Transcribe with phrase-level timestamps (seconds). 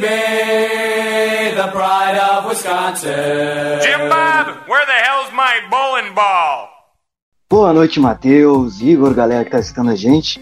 [0.00, 3.80] Baby, the pride of Wisconsin.
[3.80, 6.68] Jim Bob, where the hell's my bowling ball?
[7.48, 10.40] Boa noite, Matheus, Igor, galera que tá assistindo a gente.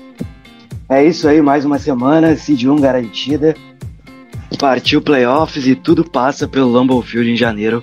[0.89, 3.55] É isso aí, mais uma semana, Seed 1 garantida.
[4.59, 7.83] Partiu playoffs e tudo passa pelo Lambeau Field em janeiro.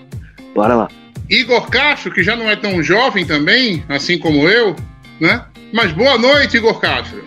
[0.53, 0.87] Bora lá.
[1.29, 4.75] Igor Castro, que já não é tão jovem também, assim como eu,
[5.19, 5.45] né?
[5.71, 7.23] Mas boa noite, Igor Castro.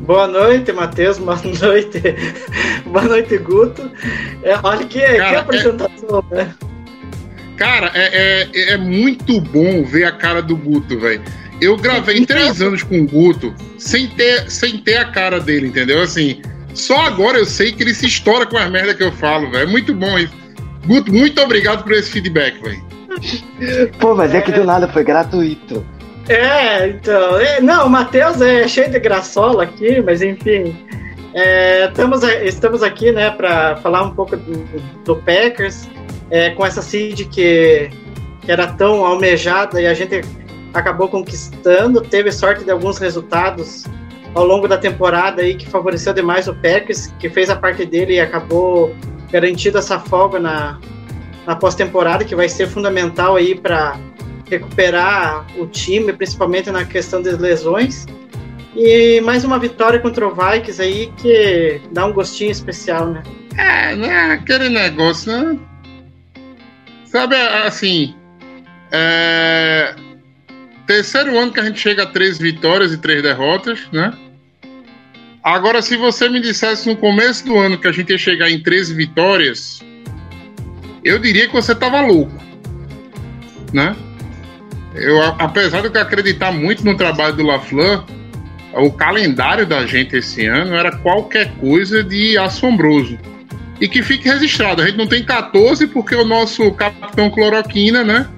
[0.00, 1.18] Boa noite, Matheus.
[1.18, 2.00] Boa noite.
[2.86, 3.90] Boa noite, Guto.
[4.42, 6.54] É, olha que, que Cara, apresentação, né?
[7.56, 11.22] Cara, é, é, é muito bom ver a cara do Guto, velho.
[11.60, 16.00] Eu gravei três anos com o Guto sem ter, sem ter a cara dele, entendeu?
[16.00, 16.40] Assim,
[16.72, 19.68] só agora eu sei que ele se estoura com as merdas que eu falo, velho.
[19.68, 20.32] É muito bom isso.
[20.86, 22.82] Guto, muito obrigado por esse feedback, velho.
[23.98, 25.84] Pô, mas é que do nada foi gratuito.
[26.30, 27.40] É, então.
[27.40, 30.76] é, não, o Matheus é cheio de graçola aqui, mas enfim.
[31.34, 35.88] É, estamos, estamos aqui, né, para falar um pouco do, do Packers,
[36.30, 37.90] é, com essa seed que,
[38.42, 40.20] que era tão almejada e a gente
[40.72, 42.00] acabou conquistando.
[42.00, 43.84] Teve sorte de alguns resultados
[44.32, 48.14] ao longo da temporada aí que favoreceu demais o Packers, que fez a parte dele
[48.14, 48.94] e acabou
[49.32, 50.78] garantindo essa folga na,
[51.44, 53.98] na pós-temporada, que vai ser fundamental aí para
[54.50, 58.06] recuperar o time, principalmente na questão das lesões.
[58.74, 63.22] E mais uma vitória contra o Vikings aí que dá um gostinho especial, né?
[63.56, 64.32] É, né?
[64.32, 65.58] Aquele negócio, né?
[67.06, 68.14] Sabe, assim.
[68.92, 69.94] É...
[70.86, 74.12] Terceiro ano que a gente chega a três vitórias e três derrotas, né?
[75.42, 78.62] Agora, se você me dissesse no começo do ano que a gente ia chegar em
[78.62, 79.80] 13 vitórias,
[81.02, 82.32] eu diria que você tava louco,
[83.72, 83.96] né?
[84.94, 88.04] Eu, apesar de eu acreditar muito no trabalho do LaFleur,
[88.74, 93.18] o calendário da gente esse ano era qualquer coisa de assombroso.
[93.80, 98.28] E que fique registrado, a gente não tem 14 porque o nosso capitão Cloroquina, né,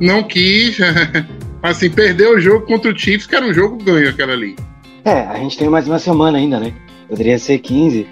[0.00, 0.78] não quis,
[1.62, 4.56] assim, perdeu o jogo contra o Chiefs, que era um jogo ganho aquela ali.
[5.04, 6.72] É, a gente tem mais uma semana ainda, né?
[7.08, 8.06] Poderia ser 15,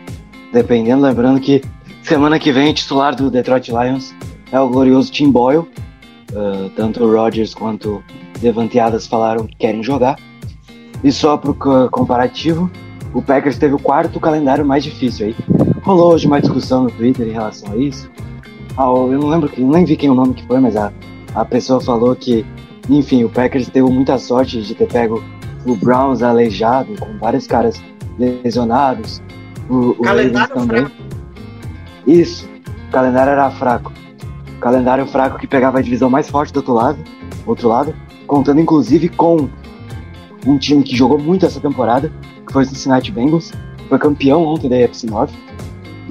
[0.53, 1.03] dependendo.
[1.03, 1.61] Lembrando que
[2.03, 4.15] semana que vem, titular do Detroit Lions
[4.53, 5.69] é o glorioso Tim Boyle.
[6.35, 8.03] Ah, tanto o Rodgers quanto
[8.37, 10.17] o Devante Adams falaram que querem jogar.
[11.05, 12.71] E só pro co- comparativo,
[13.15, 15.37] o Packers teve o quarto calendário mais difícil aí.
[15.83, 18.11] Rolou hoje uma discussão no Twitter em relação a isso.
[18.77, 20.93] Ah, o- eu não lembro, que- nem vi quem o nome que foi, mas a,
[21.35, 22.45] a pessoa falou que,
[22.91, 25.23] enfim, o Packers teve muita sorte de ter pego
[25.65, 27.81] o Browns aleijado, com vários caras
[28.19, 29.23] lesionados.
[29.69, 30.87] O, o Calendário também.
[32.07, 32.49] Isso,
[32.89, 33.93] o calendário era fraco.
[34.67, 36.99] Calendário fraco que pegava a divisão mais forte do outro lado,
[37.47, 37.95] outro lado
[38.27, 39.49] contando inclusive com
[40.45, 42.11] um time que jogou muito essa temporada,
[42.45, 43.53] que foi o Cincinnati Bengals,
[43.89, 45.31] foi campeão ontem da AFC North,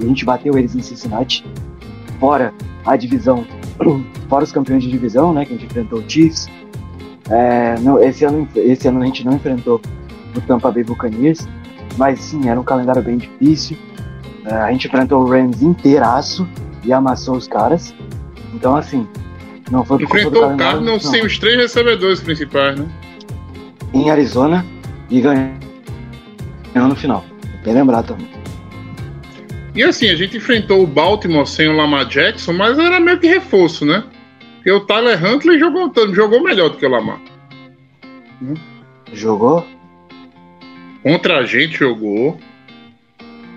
[0.00, 1.44] e a gente bateu eles em Cincinnati,
[2.18, 2.54] fora
[2.86, 3.44] a divisão,
[4.26, 6.48] fora os campeões de divisão, né, que a gente enfrentou o Chiefs.
[7.28, 9.82] É, não, esse, ano, esse ano a gente não enfrentou
[10.34, 11.46] o Tampa Bay Buccaneers,
[11.98, 13.76] mas sim, era um calendário bem difícil.
[14.46, 16.48] É, a gente enfrentou o Rams inteiraço
[16.82, 17.94] e amassou os caras.
[18.56, 19.06] Então, assim,
[19.70, 21.10] não foi por conta do Enfrentou o Cardinals não.
[21.12, 22.86] sem os três recebedores principais, né?
[23.94, 24.64] em Arizona
[25.10, 27.24] e ganhou no final.
[27.64, 28.28] Bem lembrado também.
[29.74, 33.26] E assim, a gente enfrentou o Baltimore sem o Lamar Jackson, mas era meio que
[33.26, 34.04] reforço, né?
[34.56, 37.20] Porque o Tyler Huntley jogou, jogou melhor do que o Lamar.
[39.12, 39.66] Jogou,
[41.02, 42.38] Contra a gente jogou.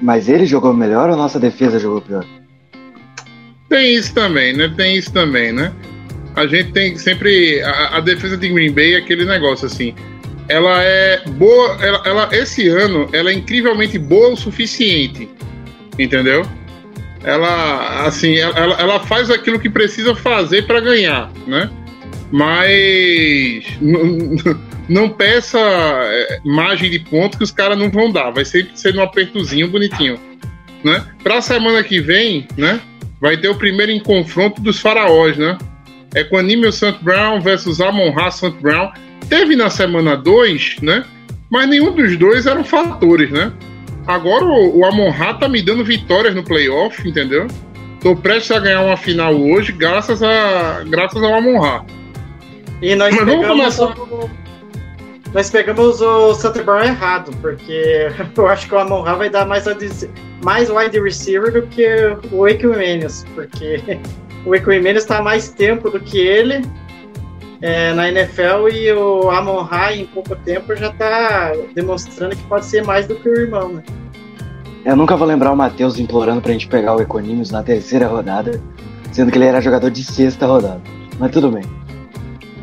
[0.02, 2.26] mas ele jogou melhor ou nossa defesa jogou pior?
[3.70, 4.74] Tem isso também, né?
[4.76, 5.72] Tem isso também, né?
[6.36, 7.62] A gente tem sempre.
[7.62, 9.94] A, a defesa de Green Bay é aquele negócio assim.
[10.48, 11.78] Ela é boa.
[11.82, 15.30] Ela, ela- esse ano, ela é incrivelmente boa o suficiente.
[15.98, 16.46] Entendeu?
[17.24, 21.70] Ela, assim, ela, ela faz aquilo que precisa fazer para ganhar, né?
[22.32, 23.66] Mas
[24.88, 28.32] não, peça é, margem de ponto que os caras não vão dar.
[28.32, 30.18] Vai sempre ser um apertozinho bonitinho,
[30.84, 31.06] né?
[31.22, 32.80] Para a semana que vem, né?
[33.22, 35.58] Vai ter o primeiro em confronto dos faraós, né?
[36.14, 36.98] É com Anímio St.
[37.02, 38.52] Brown versus Amon Ra St.
[38.62, 38.92] Brown.
[39.28, 41.06] Teve na semana 2, né?
[41.50, 43.52] Mas nenhum dos dois eram fatores, né?
[44.08, 47.48] Agora o, o Amon-Ra tá me dando vitórias no playoff, entendeu?
[48.02, 51.86] Tô prestes a ganhar uma final hoje, graças, a, graças ao Amon-Ra.
[52.82, 53.86] E nós Mas vamos começar.
[53.86, 54.30] o,
[55.34, 59.46] nós pegamos o Santa Brown errado, porque eu acho que o Amon Ra vai dar
[59.46, 59.66] mais,
[60.44, 61.88] mais wide receiver do que
[62.32, 64.00] o Equimanius, porque
[64.46, 66.62] o Equimanius está mais tempo do que ele
[67.62, 72.66] é, na NFL e o Amon Ra em pouco tempo já está demonstrando que pode
[72.66, 73.84] ser mais do que o irmão, né?
[74.86, 78.60] Eu nunca vou lembrar o Matheus implorando pra gente pegar o Equanimus na terceira rodada,
[79.12, 80.82] sendo que ele era jogador de sexta rodada.
[81.20, 81.64] Mas tudo bem.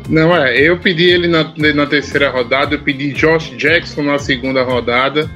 [0.09, 4.63] Não, é, eu pedi ele na, na terceira rodada, eu pedi Josh Jackson na segunda
[4.63, 5.29] rodada,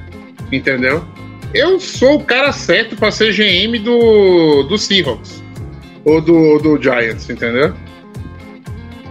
[0.50, 1.04] entendeu?
[1.52, 5.42] Eu sou o cara certo pra ser GM do, do Seahawks
[6.04, 7.74] ou do, do Giants, entendeu?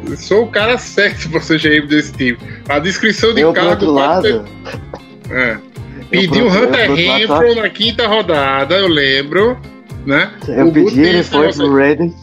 [0.10, 2.38] Eu sou o cara certo pra ser GM desse time.
[2.68, 4.24] A descrição de Eu, pro cargo lado,
[5.30, 5.54] ter- é.
[5.54, 5.62] eu,
[6.10, 9.56] Pedi pro- o eu, Hunter Renfro na quinta rodada, eu lembro,
[10.08, 10.32] né?
[10.48, 12.14] eu O pedi, ele foi pro Raiders.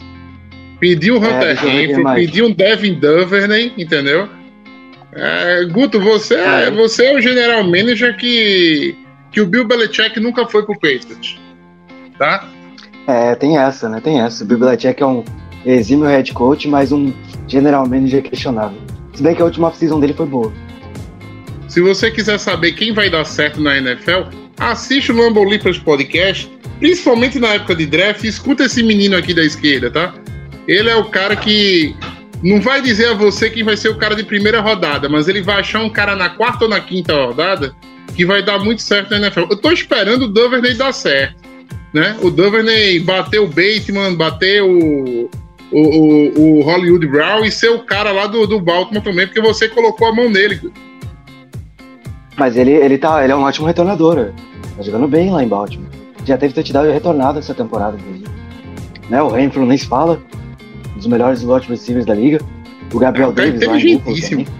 [0.79, 2.25] Pedi um É, Hunter quem Renfro, mais.
[2.25, 4.29] pedi um Devin Duvernay, entendeu?
[5.13, 6.71] É, Guto, você é, É.
[6.71, 8.95] você é o general manager que,
[9.31, 11.37] que o Bill Belichick nunca foi pro Patriots.
[12.17, 12.47] Tá?
[13.07, 13.99] É, tem essa, né?
[14.01, 14.43] Tem essa.
[14.43, 15.23] O Bill Belichick é um
[15.65, 17.11] exímio head coach, mas um
[17.47, 18.77] general manager questionável.
[19.13, 20.53] Se bem que a última off-season dele foi boa.
[21.67, 24.29] Se você quiser saber quem vai dar certo na NFL,
[24.59, 26.49] assiste o Lambo Leapers Podcast,
[26.79, 30.13] principalmente na época de draft, e escuta esse menino aqui da esquerda, tá?
[30.69, 31.95] Ele é o cara que
[32.43, 35.41] não vai dizer a você quem vai ser o cara de primeira rodada, mas ele
[35.41, 37.73] vai achar um cara na quarta ou na quinta rodada
[38.15, 39.47] que vai dar muito certo na NFL.
[39.49, 41.37] Eu tô esperando o Duvernay dar certo,
[41.91, 42.15] né?
[42.21, 45.27] O Duvernay bater o Bateman, bater o,
[45.71, 49.67] o, o, Hollywood Brown e ser o cara lá do, do Baltimore também, porque você
[49.67, 50.71] colocou a mão nele.
[52.37, 54.33] Mas ele, ele, tá, ele é um ótimo retornador.
[54.77, 55.89] Tá jogando bem lá em Baltimore.
[56.25, 58.29] Já teve touchdown retornado essa temporada, inclusive.
[59.09, 59.19] Né?
[59.19, 60.21] O Renfro nem se fala.
[60.99, 62.39] Dos melhores slot receivers da liga.
[62.93, 64.45] O Gabriel É cara Davis lá em Buffalo inteligentíssimo.
[64.45, 64.59] também.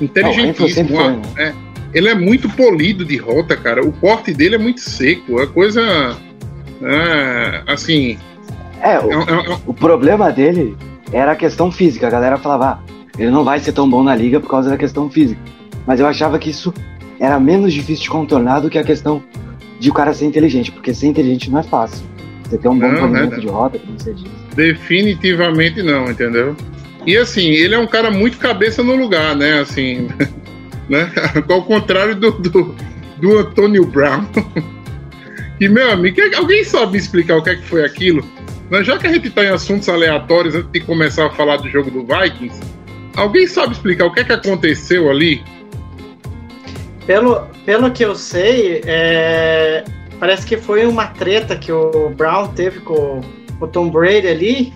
[0.00, 0.68] Inteligentíssimo.
[0.68, 1.22] sempre foi, né?
[1.38, 1.52] é.
[1.92, 3.84] ele é muito polido de rota, cara.
[3.84, 5.40] O corte dele é muito seco.
[5.40, 5.82] É coisa.
[6.82, 8.18] é, assim.
[8.80, 10.76] É, o, é- é- é- o problema dele
[11.12, 12.06] era a questão física.
[12.06, 12.78] A galera falava, ah,
[13.18, 15.40] ele não vai ser tão bom na liga por causa da questão física.
[15.86, 16.72] Mas eu achava que isso
[17.18, 19.20] era menos difícil de contornar do que a questão
[19.80, 22.04] de o cara ser inteligente, porque ser inteligente não é fácil.
[22.44, 23.40] Você ter um bom Não, polimento é.
[23.40, 24.30] de rota, como você disse.
[24.58, 26.56] Definitivamente não, entendeu?
[27.06, 29.60] E assim, ele é um cara muito cabeça no lugar, né?
[29.60, 30.08] Assim.
[30.90, 31.10] né?
[31.48, 32.74] Ao contrário do, do,
[33.18, 34.26] do Antônio Brown.
[35.60, 38.24] E, meu amigo, alguém sabe explicar o que é que foi aquilo?
[38.82, 41.90] Já que a gente tá em assuntos aleatórios antes de começar a falar do jogo
[41.90, 42.60] do Vikings,
[43.16, 45.42] alguém sabe explicar o que é que aconteceu ali?
[47.08, 49.82] Pelo, pelo que eu sei, é,
[50.20, 53.20] parece que foi uma treta que o Brown teve com
[53.60, 54.72] o Tom Brady ali.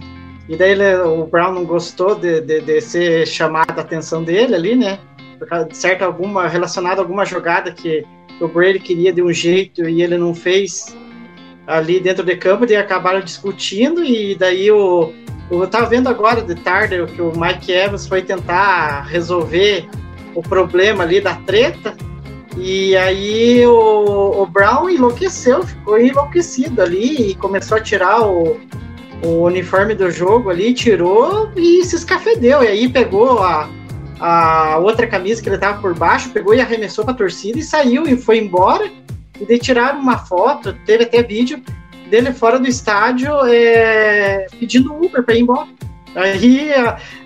[0.48, 4.54] E daí ele- o Brown não gostou de, de, de ser chamada a atenção dele
[4.54, 4.98] ali, né?
[5.38, 8.04] Por causa de certa alguma relacionada a alguma jogada que
[8.40, 10.96] o Brady queria de um jeito e ele não fez
[11.66, 15.12] ali dentro de campo, daí acabaram discutindo e daí o
[15.50, 19.86] eu tava vendo agora de tarde que o Mike Evans foi tentar resolver
[20.34, 21.94] o problema ali da treta
[22.56, 28.60] e aí o, o Brown enlouqueceu, ficou enlouquecido ali e começou a tirar o,
[29.24, 32.62] o uniforme do jogo ali, tirou e se escafedeu.
[32.62, 33.70] E aí pegou a,
[34.20, 38.06] a outra camisa que ele tava por baixo, pegou e arremessou pra torcida e saiu
[38.06, 38.90] e foi embora.
[39.40, 41.62] E daí tiraram uma foto, teve até vídeo
[42.10, 45.68] dele fora do estádio é, pedindo Uber pra ir embora.
[46.14, 46.70] Aí,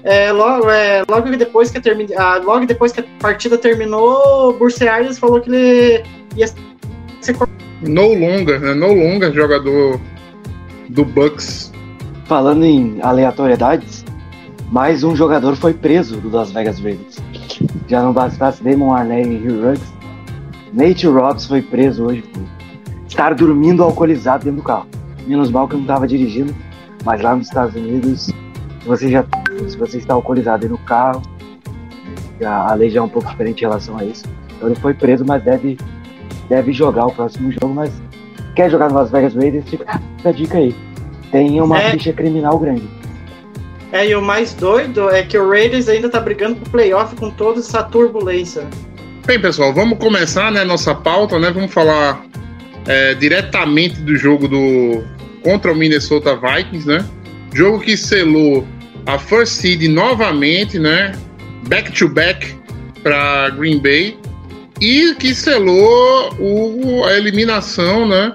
[0.05, 4.51] é, logo, é, logo depois que a termi- ah, logo depois que a partida terminou,
[4.51, 6.05] o Bruce Arians falou que ele
[6.37, 7.37] ia ser.
[7.83, 8.75] No longer, né?
[8.75, 10.01] No longer, jogador
[10.89, 11.73] do Bucks.
[12.27, 14.05] Falando em aleatoriedades,
[14.71, 17.19] mais um jogador foi preso do Las Vegas Raiders.
[17.89, 19.93] Já não bastasse Damon Arnett e Hugh Ruggs,
[20.73, 22.43] Nate Robbs foi preso hoje por
[23.09, 24.87] estar dormindo alcoolizado dentro do carro.
[25.27, 26.55] Menos mal que eu não estava dirigindo,
[27.05, 28.31] mas lá nos Estados Unidos,
[28.87, 29.25] se você já
[29.69, 31.21] se você está alcoolizado aí no carro,
[32.41, 34.25] já- a lei já é um pouco diferente em relação a isso.
[34.57, 35.77] Então ele foi preso, mas deve,
[36.49, 37.91] deve jogar o próximo jogo, mas
[38.55, 40.75] quer jogar no Las Vegas Raiders, fica fica a dica aí.
[41.33, 41.91] Tem uma É.
[41.91, 42.89] ficha criminal grande.
[43.93, 47.31] É, e o mais doido é que o Raiders ainda tá brigando pro playoff com
[47.31, 48.67] toda essa turbulência.
[49.27, 51.51] Bem, pessoal, vamos começar, né, nossa pauta, né?
[51.51, 52.25] Vamos falar
[52.87, 55.03] é, diretamente do jogo do
[55.43, 57.05] contra o Minnesota Vikings, né?
[57.55, 58.65] Jogo que selou
[59.07, 61.13] a first seed novamente, né?
[61.69, 62.55] back-to-back
[63.03, 64.17] para Green Bay
[64.81, 68.35] e que selou o, a eliminação né,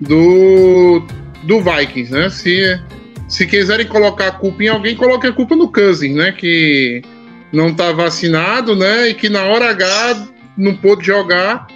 [0.00, 1.02] do,
[1.44, 2.12] do Vikings.
[2.12, 2.30] Né?
[2.30, 2.80] Se,
[3.28, 7.02] se quiserem colocar a culpa em alguém, coloque a culpa no Cousins, né, que
[7.52, 11.66] não está vacinado né, e que na hora H não pôde jogar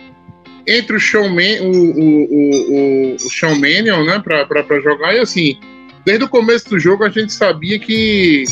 [0.67, 5.15] entre o Showman, o, o, o, o Showmanion, né, para jogar.
[5.15, 5.59] E assim,
[6.07, 8.45] desde o começo do jogo a gente sabia que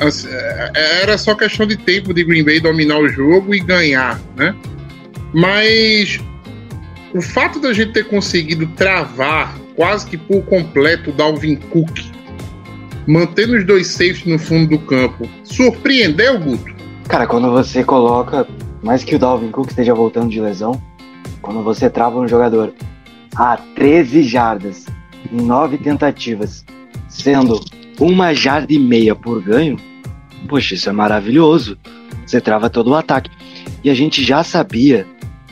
[0.00, 0.28] assim,
[1.00, 4.54] era só questão de tempo de Green Bay dominar o jogo e ganhar, né?
[5.34, 6.20] Mas
[7.12, 11.98] o fato da gente ter conseguido travar quase que por completo o Dalvin Cook,
[13.04, 16.72] mantendo os dois safes no fundo do campo, surpreendeu, Guto?
[17.08, 18.46] Cara, quando você coloca,
[18.80, 20.80] mais que o Dalvin Cook esteja voltando de lesão,
[21.42, 22.72] quando você trava um jogador
[23.34, 24.86] a 13 jardas
[25.32, 26.64] em 9 tentativas,
[27.08, 27.60] sendo
[28.00, 29.76] uma jarda e meia por ganho,
[30.48, 31.78] poxa, isso é maravilhoso.
[32.26, 33.30] Você trava todo o ataque.
[33.82, 35.06] E a gente já sabia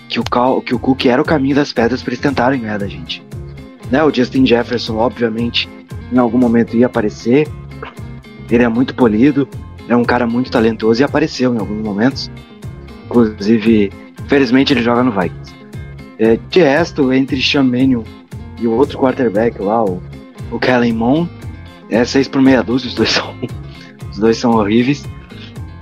[0.08, 0.24] que o,
[0.60, 3.22] que o Cook era o caminho das pedras para eles tentarem ganhar da gente.
[3.90, 4.02] Né?
[4.02, 5.68] O Justin Jefferson, obviamente,
[6.12, 7.48] em algum momento ia aparecer.
[8.50, 9.48] Ele é muito polido,
[9.88, 12.30] é um cara muito talentoso e apareceu em alguns momentos.
[13.06, 13.92] Inclusive,
[14.26, 15.54] felizmente ele joga no Vikings.
[16.18, 18.02] É, de resto, entre Sean Mannion
[18.62, 20.00] e o outro quarterback lá, o,
[20.50, 21.28] o Kellen Moon,
[21.90, 23.34] é 6 por meia dúzia, os dois são,
[24.10, 25.04] os dois são horríveis.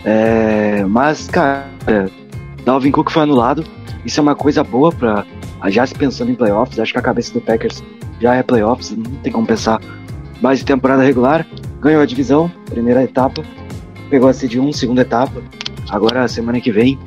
[0.05, 1.69] É, mas, cara,
[2.65, 3.65] Dalvin Cook foi anulado.
[4.05, 5.27] Isso é uma coisa boa para
[5.67, 6.79] já se pensando em playoffs.
[6.79, 7.85] Acho que a cabeça do Packers
[8.19, 9.79] já é playoffs, não tem como pensar
[10.41, 11.47] mais de temporada regular.
[11.81, 13.43] Ganhou a divisão, primeira etapa.
[14.09, 15.43] Pegou a CD1, segunda etapa.
[15.91, 16.99] Agora, semana que vem,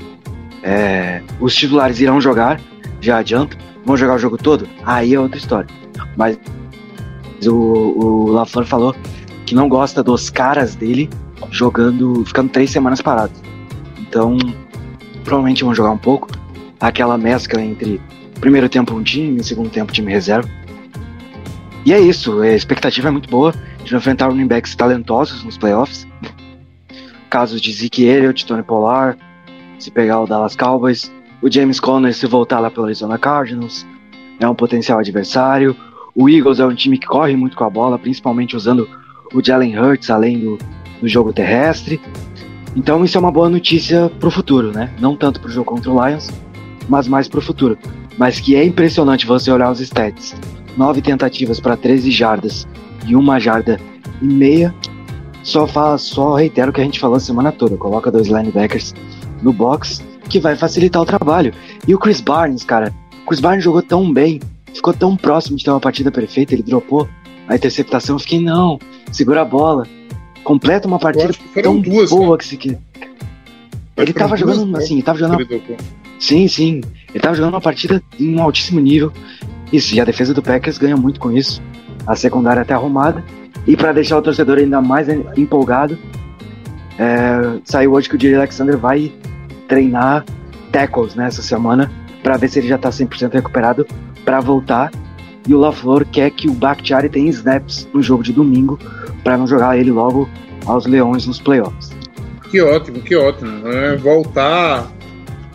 [0.61, 2.59] é, os titulares irão jogar
[3.01, 3.57] já adianto.
[3.85, 4.67] Vão jogar o jogo todo?
[4.85, 5.67] Aí é outra história.
[6.15, 6.37] Mas
[7.45, 8.95] o, o LaFleur falou
[9.45, 11.09] que não gosta dos caras dele
[11.51, 13.41] jogando, ficando três semanas parados.
[13.99, 14.37] Então,
[15.23, 16.29] provavelmente vão jogar um pouco.
[16.79, 18.01] Aquela mescla entre
[18.39, 20.49] primeiro tempo um time segundo tempo time reserva.
[21.85, 26.07] E é isso, a expectativa é muito boa de enfrentar running backs talentosos nos playoffs.
[27.29, 29.19] Casos de Zeke Elliott, Tony Pollard,
[29.79, 31.11] se pegar o Dallas Cowboys,
[31.43, 33.85] o James Conner se voltar lá pelo Arizona Cardinals
[34.39, 35.75] é um potencial adversário.
[36.15, 38.87] O Eagles é um time que corre muito com a bola, principalmente usando
[39.33, 40.57] o Jalen Hurts além do,
[41.01, 41.99] do jogo terrestre.
[42.77, 44.89] Então isso é uma boa notícia pro futuro, né?
[45.01, 46.31] Não tanto pro jogo contra o Lions,
[46.87, 47.77] mas mais pro futuro.
[48.17, 50.33] Mas que é impressionante você olhar os stats.
[50.77, 52.65] Nove tentativas para 13 jardas
[53.05, 53.81] e uma jarda
[54.21, 54.73] e meia.
[55.43, 57.75] Só fala, só reitero o que a gente falou a semana toda.
[57.75, 58.95] Coloca dois linebackers
[59.41, 60.01] no box
[60.33, 61.53] que vai facilitar o trabalho.
[61.87, 62.91] E o Chris Barnes, cara,
[63.23, 64.39] o Chris Barnes jogou tão bem,
[64.73, 67.07] ficou tão próximo de ter uma partida perfeita, ele dropou
[67.47, 68.79] a interceptação, eu fiquei, não,
[69.11, 69.85] segura a bola,
[70.43, 72.37] completa uma partida tão duas, boa né?
[72.39, 72.79] que se quer.
[73.95, 75.45] Ele tava jogando, duas, assim, ele tava jogando.
[75.45, 75.77] Uma...
[76.19, 76.81] Sim, sim.
[77.09, 79.13] Ele tava jogando uma partida em um altíssimo nível.
[79.71, 81.61] Isso, e a defesa do Packers ganha muito com isso.
[82.07, 83.23] A secundária até arrumada.
[83.67, 85.95] E para deixar o torcedor ainda mais empolgado,
[86.97, 89.11] é, saiu hoje que o Jerry Alexander vai
[89.73, 90.23] treinar
[90.71, 93.85] tackles nessa né, semana para ver se ele já tá 100% recuperado
[94.23, 94.91] para voltar.
[95.47, 98.79] E o LaFleur quer que o Bakhtiari tenha snaps no jogo de domingo
[99.23, 100.29] para não jogar ele logo
[100.65, 101.91] aos Leões nos playoffs.
[102.49, 103.67] Que ótimo, que ótimo.
[103.67, 104.89] É, voltar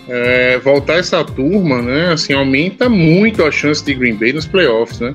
[0.09, 2.13] é, voltar essa turma, né?
[2.13, 5.15] Assim, aumenta muito a chance de Green Bay nos playoffs, né?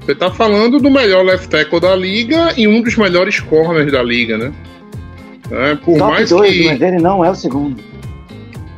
[0.00, 4.02] Você tá falando do melhor left tackle da liga e um dos melhores corners da
[4.02, 4.52] liga, né?
[5.50, 6.64] É, por Top mais dois, que...
[6.64, 7.92] mas ele não é o segundo.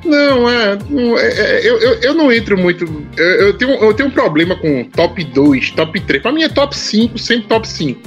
[0.05, 0.79] Não, é.
[0.89, 2.85] Não, é, é eu, eu, não entro muito.
[3.17, 6.23] Eu, eu, tenho, eu tenho um problema com top 2, top 3.
[6.23, 8.01] Pra mim é top 5, sempre top 5.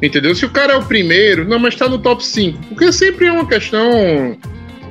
[0.00, 0.34] Entendeu?
[0.34, 2.58] Se o cara é o primeiro, não, mas tá no top 5.
[2.68, 4.36] Porque sempre é uma questão,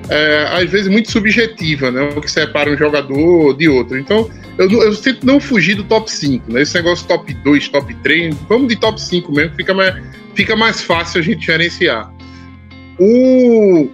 [0.09, 2.09] é, às vezes, muito subjetiva, né?
[2.15, 3.97] O que separa um jogador de outro.
[3.97, 6.63] Então, eu, eu tento não fugir do top 5, né?
[6.63, 9.95] Esse negócio top 2, top 3, vamos de top 5 mesmo, fica mais,
[10.33, 12.11] fica mais fácil a gente diferenciar.
[12.99, 13.89] O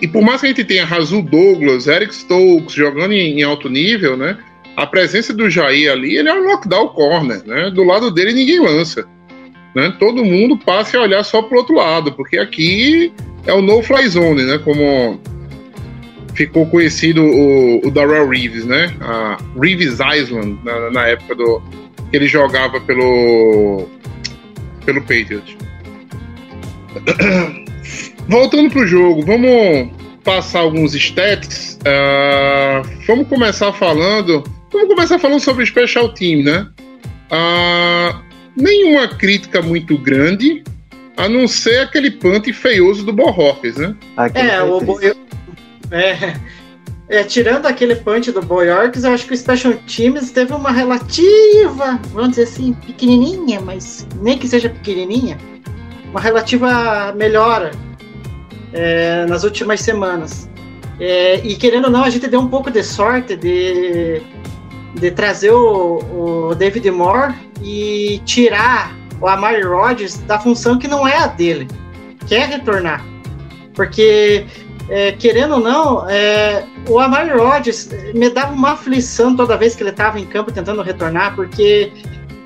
[0.00, 4.16] e por mais que a gente tenha Razul Douglas, Eric Stokes jogando em, alto nível,
[4.16, 4.36] né?
[4.76, 7.70] A presença do Jair ali, ele é um lockdown corner, né?
[7.70, 9.06] Do lado dele ninguém lança.
[9.74, 9.94] Né?
[9.98, 13.12] Todo mundo passa a olhar só pro outro lado, porque aqui
[13.46, 14.58] é o no-fly zone, né?
[14.58, 15.18] Como
[16.34, 18.94] ficou conhecido o, o Darrell Reeves, né?
[19.00, 21.62] A Reeves Island, na, na época do
[22.10, 23.88] que ele jogava pelo
[24.84, 25.56] pelo Patriots.
[28.28, 29.90] Voltando pro jogo, vamos
[30.24, 31.78] passar alguns stats.
[31.82, 34.42] Uh, vamos começar falando.
[34.72, 36.66] Vamos começar falando sobre o Special Team, né?
[37.30, 38.20] Uh,
[38.56, 40.62] nenhuma crítica muito grande,
[41.16, 43.94] A não ser aquele punt feioso do Borroques, né?
[44.16, 45.14] Aquele É, o triste.
[45.14, 46.36] Bo- é,
[47.08, 51.98] é, tirando aquele punch do Boyorks, eu acho que o Special Teams teve uma relativa,
[52.12, 55.38] vamos dizer assim, pequenininha, mas nem que seja pequenininha,
[56.10, 57.70] uma relativa melhora
[58.76, 60.48] é, nas últimas semanas.
[61.00, 64.22] É, e querendo ou não, a gente deu um pouco de sorte de,
[64.94, 71.08] de trazer o, o David Moore e tirar o Amari Rodgers da função que não
[71.08, 71.66] é a dele,
[72.26, 73.04] que é retornar.
[73.74, 74.46] Porque
[74.88, 79.82] é, querendo ou não, é, o Amari Rodgers me dava uma aflição toda vez que
[79.82, 81.92] ele estava em campo tentando retornar, porque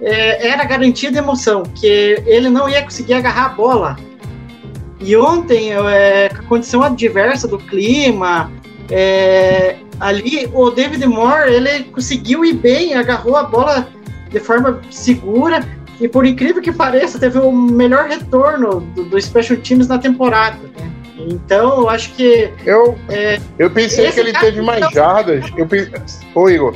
[0.00, 4.09] é, era garantia de emoção, que ele não ia conseguir agarrar a bola.
[5.00, 8.50] E ontem, é, com a condição adversa do clima,
[8.90, 13.88] é, ali o David Moore ele conseguiu ir bem, agarrou a bola
[14.30, 15.60] de forma segura
[16.00, 20.58] e por incrível que pareça teve o melhor retorno do, do Special Teams na temporada.
[20.78, 20.90] né?
[21.18, 22.96] Então eu acho que Eu,
[23.58, 25.44] eu pensei que ele teve mais não- jardas.
[25.56, 25.92] Eu pensei,
[26.34, 26.74] Ô, Igor,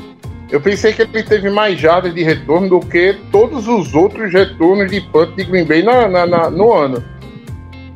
[0.51, 4.91] eu pensei que ele teve mais jardas de retorno do que todos os outros retornos
[4.91, 7.03] de punt de Green Bay na, na- na- no ano.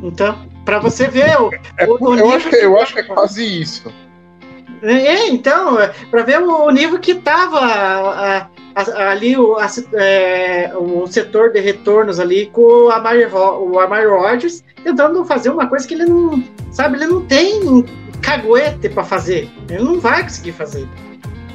[0.02, 3.02] Então, para você ver o, É, o- o eu, acho que, eu acho que é
[3.04, 3.92] quase isso.
[4.82, 5.76] É, então,
[6.10, 8.48] para ver o nível que estava
[9.10, 14.62] ali o, a- é, o setor de retornos ali com o Amari, o Amari Rodgers
[14.84, 17.84] tentando fazer uma coisa que ele não, sabe, ele não tem
[18.22, 19.50] caguete para fazer.
[19.68, 20.86] Ele não vai conseguir fazer.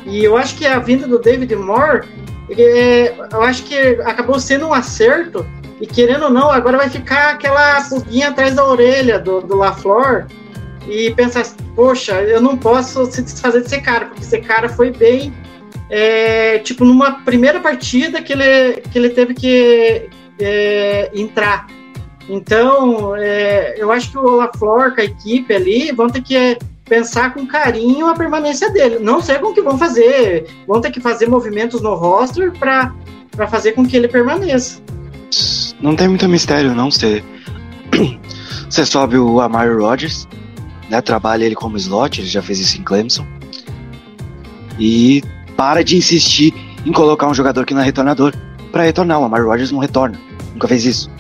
[0.06, 2.06] E eu acho que a vinda do David Moore,
[2.50, 5.46] é, eu acho que acabou sendo um acerto.
[5.84, 10.28] E querendo ou não, agora vai ficar aquela pulguinha atrás da orelha do, do LaFleur
[10.88, 15.34] e pensar, poxa, eu não posso se desfazer desse cara, porque esse cara foi bem,
[15.90, 20.08] é, tipo, numa primeira partida que ele, que ele teve que
[20.40, 21.68] é, entrar.
[22.30, 27.34] Então, é, eu acho que o LaFleur com a equipe ali vão ter que pensar
[27.34, 29.00] com carinho a permanência dele.
[29.00, 32.94] Não sei como que vão fazer, vão ter que fazer movimentos no roster para
[33.50, 34.82] fazer com que ele permaneça.
[35.84, 36.90] Não tem muito mistério, não.
[36.90, 37.22] Você,
[38.70, 40.26] você sobe o Amari Rodgers,
[40.90, 41.02] né?
[41.02, 43.28] Trabalha ele como slot, ele já fez isso em Clemson.
[44.80, 45.22] E
[45.58, 46.54] para de insistir
[46.86, 48.34] em colocar um jogador que não é retornador
[48.72, 49.20] para retornar.
[49.20, 50.18] O Amari Rodgers não retorna.
[50.54, 51.12] Nunca fez isso.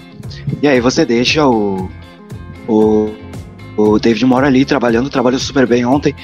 [0.61, 1.89] E aí você deixa o.
[2.65, 3.11] O,
[3.75, 6.15] o David Moore ali trabalhando, trabalhou super bem ontem.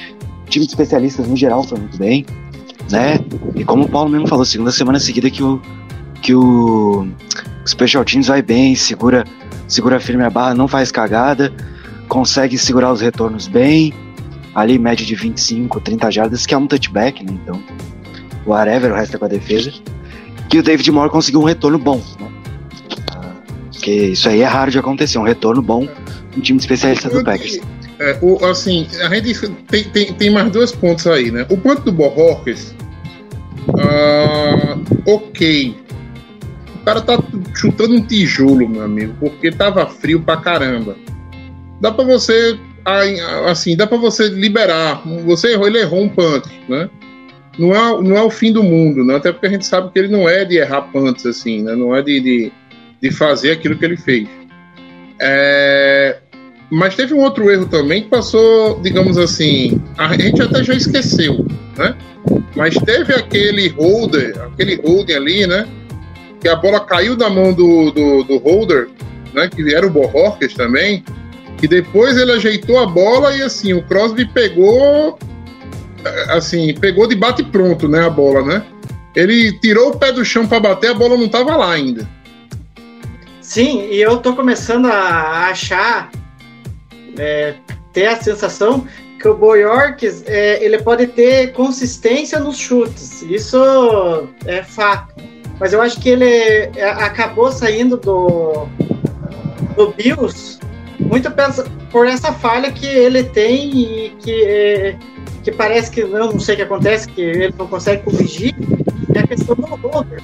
[0.46, 2.24] O time de especialistas no geral foi muito bem,
[2.90, 3.20] né?
[3.54, 5.60] E como o Paulo mesmo falou, segunda semana seguida que o
[6.22, 7.06] que o
[7.66, 9.24] Special Teams vai bem, segura,
[9.68, 11.52] segura firme a barra, não faz cagada,
[12.08, 13.94] consegue segurar os retornos bem,
[14.54, 17.38] ali média de 25, 30 jardas, que é um touchback, né?
[17.42, 17.62] Então,
[18.46, 19.72] whatever, o resto é com a defesa.
[20.48, 22.28] Que o David Moore conseguiu um retorno bom, né?
[23.72, 25.88] Porque isso aí é raro de acontecer, um retorno bom
[26.36, 27.60] no time de especialistas do Packers.
[27.98, 31.46] É, o, assim, a gente tem, tem, tem mais dois pontos aí, né?
[31.48, 32.74] O ponto do Borroques,
[33.78, 35.76] ah, ok.
[36.80, 37.22] O cara tá
[37.54, 40.96] chutando um tijolo, meu amigo, porque tava frio pra caramba.
[41.80, 42.58] Dá pra você,
[43.46, 45.02] assim, dá pra você liberar.
[45.26, 46.88] Você errou, ele errou um punt, né?
[47.58, 49.16] Não é, não é o fim do mundo, né?
[49.16, 51.74] Até porque a gente sabe que ele não é de errar punts, assim, né?
[51.74, 52.52] Não é de, de,
[53.02, 54.26] de fazer aquilo que ele fez.
[55.20, 56.18] É,
[56.70, 61.44] mas teve um outro erro também que passou, digamos assim, a gente até já esqueceu,
[61.76, 61.94] né?
[62.54, 65.66] Mas teve aquele holder, aquele holding ali, né?
[66.40, 68.88] Que a bola caiu da mão do, do, do holder,
[69.34, 69.48] né?
[69.48, 71.04] Que era o Borrorques também.
[71.62, 75.18] E depois ele ajeitou a bola e assim, o Crosby pegou
[76.28, 78.64] assim, pegou de bate pronto, né, a bola, né?
[79.14, 82.08] Ele tirou o pé do chão para bater, a bola não tava lá ainda.
[83.40, 86.10] Sim, e eu tô começando a achar,
[87.18, 87.54] é,
[87.92, 88.86] ter a sensação
[89.20, 93.22] que o Boyorks, é, ele pode ter consistência nos chutes.
[93.22, 93.58] Isso
[94.46, 95.14] é fato.
[95.60, 98.66] Mas eu acho que ele é, acabou saindo do,
[99.76, 100.58] do Bills
[100.98, 101.30] muito
[101.90, 104.96] por essa falha que ele tem e que, é,
[105.42, 108.54] que parece que eu não sei o que acontece, que ele não consegue corrigir,
[109.14, 110.22] é a questão do holder.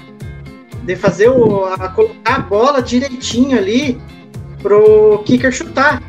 [0.85, 4.01] De fazer o, a, colocar a bola direitinho ali
[4.63, 6.03] pro kicker chutar.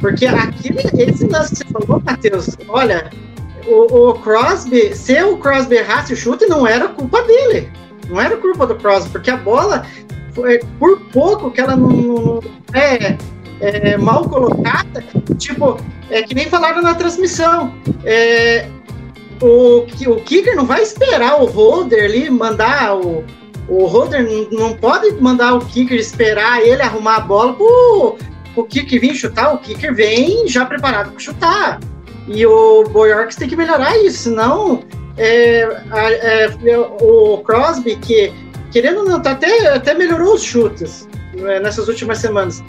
[0.00, 3.10] Porque aquele, esse lance que você falou, Matheus, olha,
[3.66, 7.70] o, o Crosby, se o Crosby errasse o chute, não era culpa dele.
[8.10, 9.86] Não era culpa do Crosby, porque a bola,
[10.34, 12.40] foi, por pouco que ela não, não
[12.74, 13.16] é,
[13.60, 15.04] é, mal colocada,
[15.38, 15.78] tipo,
[16.10, 17.72] é que nem falaram na transmissão.
[18.04, 18.66] É,
[19.40, 23.24] o, o kicker não vai esperar o holder ali mandar o,
[23.68, 28.16] O Holder não pode mandar o kicker esperar ele arrumar a bola pro,
[28.52, 29.54] pro kicker vir chutar.
[29.54, 31.80] O kicker vem já preparado para chutar.
[32.26, 34.82] E o Boyorks tem que melhorar isso, senão
[35.22, 36.50] é, a- é,
[37.00, 38.32] o Crosby, que
[38.72, 42.62] querendo ou não, tá até, até melhorou os chutes né, nessas últimas semanas.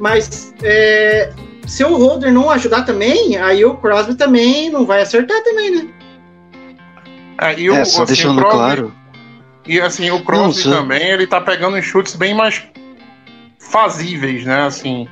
[0.00, 1.32] Mas é,
[1.66, 5.88] se o Holder não ajudar também, aí o Crosby também não vai acertar também, né?
[7.40, 8.94] É, e o, É, só assim, deixando o Crosby- claro.
[9.66, 12.62] E assim, o Crosby só- também, ele tá pegando chutes bem mais
[13.58, 14.62] fazíveis, né?
[14.62, 15.06] Assim,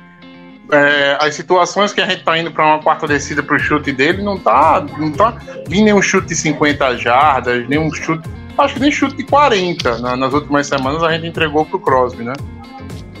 [0.71, 4.21] é, as situações que a gente tá indo para uma quarta descida pro chute dele
[4.21, 8.27] não tá, não tá vindo nenhum chute de 50 jardas, nenhum chute,
[8.57, 12.23] acho que nem chute de 40 na- nas últimas semanas a gente entregou pro Crosby,
[12.23, 12.33] né?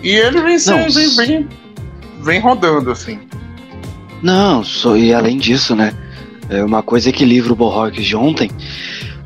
[0.03, 1.47] E ele vem, sendo- vem, vem,
[2.21, 3.19] vem rodando assim.
[4.21, 5.93] Não, só, e além disso, né?
[6.49, 8.49] É uma coisa que livra o Bohawks de ontem,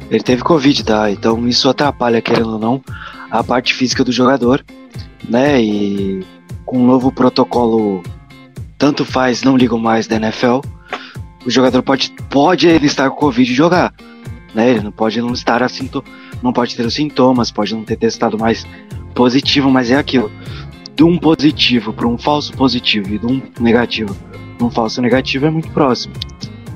[0.09, 1.09] ele teve Covid, tá?
[1.11, 2.81] Então isso atrapalha, querendo ou não,
[3.29, 4.63] a parte física do jogador,
[5.29, 5.61] né?
[5.61, 6.23] E
[6.71, 8.01] com o novo protocolo,
[8.77, 10.61] tanto faz, não ligam mais da NFL,
[11.45, 13.93] o jogador pode, pode ele estar com Covid e jogar,
[14.55, 14.69] né?
[14.69, 15.89] Ele não pode não estar assim,
[16.41, 18.65] não pode ter os sintomas, pode não ter testado mais
[19.13, 20.31] positivo, mas é aquilo.
[20.95, 24.15] De um positivo para um falso positivo e de um negativo
[24.63, 26.13] um falso negativo é muito próximo.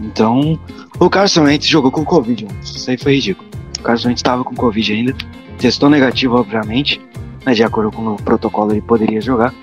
[0.02, 0.60] Então,
[1.00, 2.48] o Carson Wentz jogou com Covid.
[2.62, 3.48] Isso aí foi ridículo.
[3.80, 5.16] O Carson Wentz estava com Covid ainda.
[5.58, 7.00] Testou negativo, obviamente.
[7.46, 9.54] Né, de acordo com o protocolo, ele poderia jogar.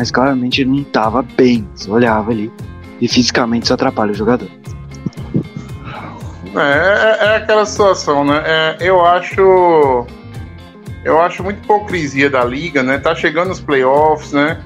[0.00, 1.68] Mas claramente ele não estava bem.
[1.74, 2.50] Você olhava ali.
[3.02, 4.48] E fisicamente isso atrapalha o jogador.
[6.56, 8.42] É, é, é aquela situação, né?
[8.46, 10.06] É, eu acho.
[11.04, 12.96] Eu acho muito hipocrisia da liga, né?
[12.96, 14.58] Tá chegando os playoffs, né?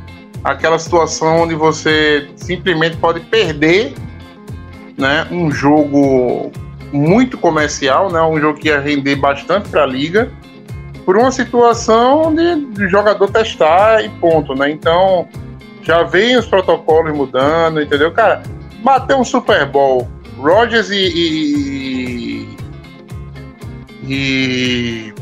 [0.45, 3.93] Aquela situação onde você simplesmente pode perder,
[4.97, 5.27] né?
[5.33, 6.53] Um jogo
[6.93, 8.23] muito comercial, né?
[8.23, 10.31] Um jogo que ia render bastante para a liga,
[11.05, 14.71] por uma situação de, de jogador testar e ponto, né?
[14.71, 15.29] Então
[15.83, 18.11] já vem os protocolos mudando, entendeu?
[18.13, 18.43] Cara,
[18.83, 20.97] bater um Super Bowl Rodgers e.
[21.15, 22.57] e,
[24.07, 25.15] e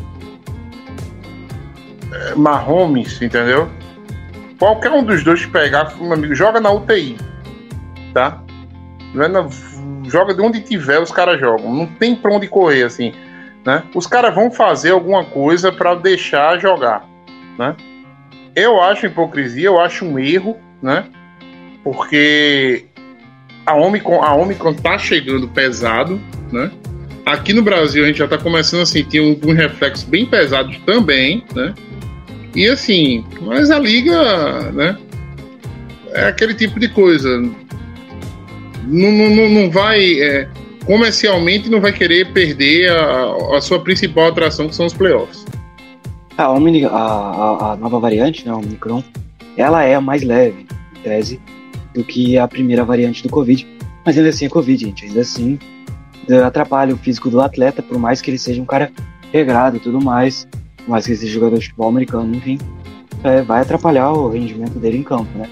[2.12, 3.68] é, Mahomes, entendeu?
[4.58, 7.18] Qualquer um dos dois pegar, meu amigo, joga na UTI.
[8.14, 8.40] Tá?
[10.04, 11.74] Joga de onde tiver, os caras jogam.
[11.74, 13.12] Não tem pra onde correr, assim.
[13.64, 13.82] Né?
[13.94, 17.08] Os caras vão fazer alguma coisa pra deixar jogar.
[17.58, 17.76] Né?
[18.56, 21.04] Eu acho hipocrisia, eu acho um erro, né?
[21.84, 22.84] Porque
[23.64, 26.20] a Omicron, a Omicron tá chegando pesado,
[26.52, 26.70] né?
[27.24, 30.70] Aqui no Brasil a gente já tá começando a sentir um, um reflexo bem pesado
[30.84, 31.72] também, né?
[32.54, 34.98] E assim, mas a liga, né?
[36.12, 37.38] É aquele tipo de coisa.
[38.84, 40.20] Não, não- não vai.
[40.20, 40.48] é,
[40.84, 45.44] comercialmente não vai querer perder a, a sua principal atração, que são os playoffs.
[46.36, 49.02] A, Omni, a, a, a nova variante, né, a Omicron,
[49.56, 50.66] ela é a mais leve,
[50.96, 51.40] em tese,
[51.94, 53.66] do que a primeira variante do Covid.
[54.04, 55.04] Mas ainda assim é Covid, gente.
[55.04, 55.58] Ainda assim
[56.28, 58.90] eh, atrapalha o físico do atleta, por mais que ele seja um cara
[59.32, 62.58] regrado e tudo mais, por mais que ele seja jogador de futebol americano, enfim,
[63.22, 65.48] eh, vai atrapalhar o rendimento dele em campo, né?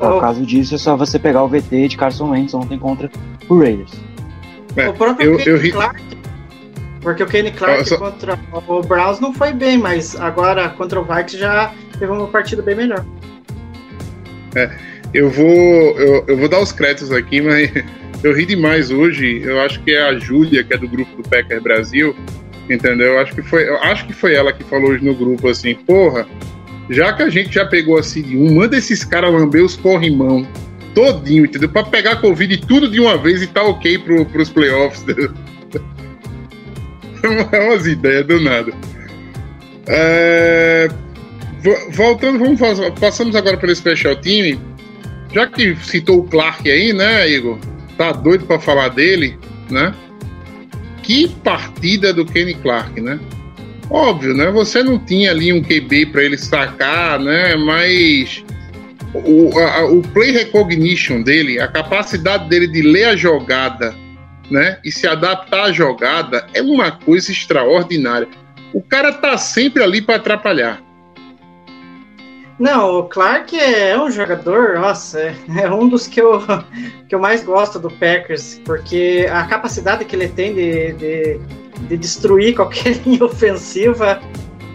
[0.00, 0.08] Oh.
[0.08, 3.10] No caso disso, é só você pegar o VT de Carson Wentz ontem contra
[3.48, 3.92] o Raiders.
[4.76, 6.00] É, o próprio eu- Kenny eu ri- Clark.
[7.00, 11.04] Porque o Kenny Clark só- contra o Browns não foi bem, mas agora contra o
[11.04, 13.04] Vikings já teve uma partida bem melhor.
[15.12, 15.46] Eu vou,
[15.98, 17.70] eu, eu vou dar os créditos aqui, mas
[18.22, 19.42] eu ri demais hoje.
[19.44, 22.16] Eu acho que é a Júlia, que é do grupo do Packer Brasil,
[22.68, 23.12] entendeu?
[23.14, 25.74] Eu acho que foi, eu acho que foi ela que falou hoje no grupo assim,
[25.74, 26.26] porra,
[26.90, 30.46] já que a gente já pegou a Seed 1, manda esses caras lamber os corrimão
[30.94, 31.68] todinho, entendeu?
[31.68, 35.04] Pra pegar Covid tudo de uma vez e tá ok pro, pros playoffs.
[37.52, 38.70] É umas ideias do nada.
[39.86, 40.88] É,
[41.62, 44.60] vo- voltando, vamos fazer- passamos agora pelo Special Team.
[45.32, 47.58] Já que citou o Clark aí, né, Igor?
[47.96, 49.38] Tá doido pra falar dele,
[49.70, 49.94] né?
[51.02, 53.18] Que partida do Kenny Clark, né?
[53.88, 54.50] Óbvio, né?
[54.50, 57.56] Você não tinha ali um QB para ele sacar, né?
[57.56, 58.43] Mas
[59.14, 63.94] o, a- o play recognition dele, a capacidade dele de ler a jogada,
[64.50, 64.78] né?
[64.84, 68.28] E se adaptar à jogada é uma coisa extraordinária.
[68.72, 70.82] O cara tá sempre ali para atrapalhar.
[72.58, 76.40] Não, o Clark é um jogador, nossa, é, é um dos que eu,
[77.08, 81.40] que eu mais gosto do Packers, porque a capacidade que ele tem de, de,
[81.88, 84.20] de destruir qualquer linha ofensiva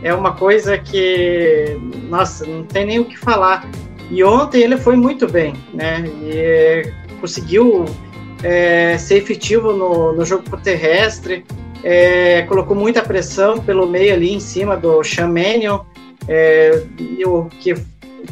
[0.03, 1.77] é uma coisa que,
[2.09, 3.65] nossa, não tem nem o que falar.
[4.09, 6.03] E ontem ele foi muito bem, né?
[6.23, 7.85] E é, conseguiu
[8.43, 11.45] é, ser efetivo no, no jogo terrestre.
[11.83, 15.81] é, colocou muita pressão pelo meio ali em cima do Sean Mannion,
[16.27, 16.83] é,
[17.25, 17.75] o que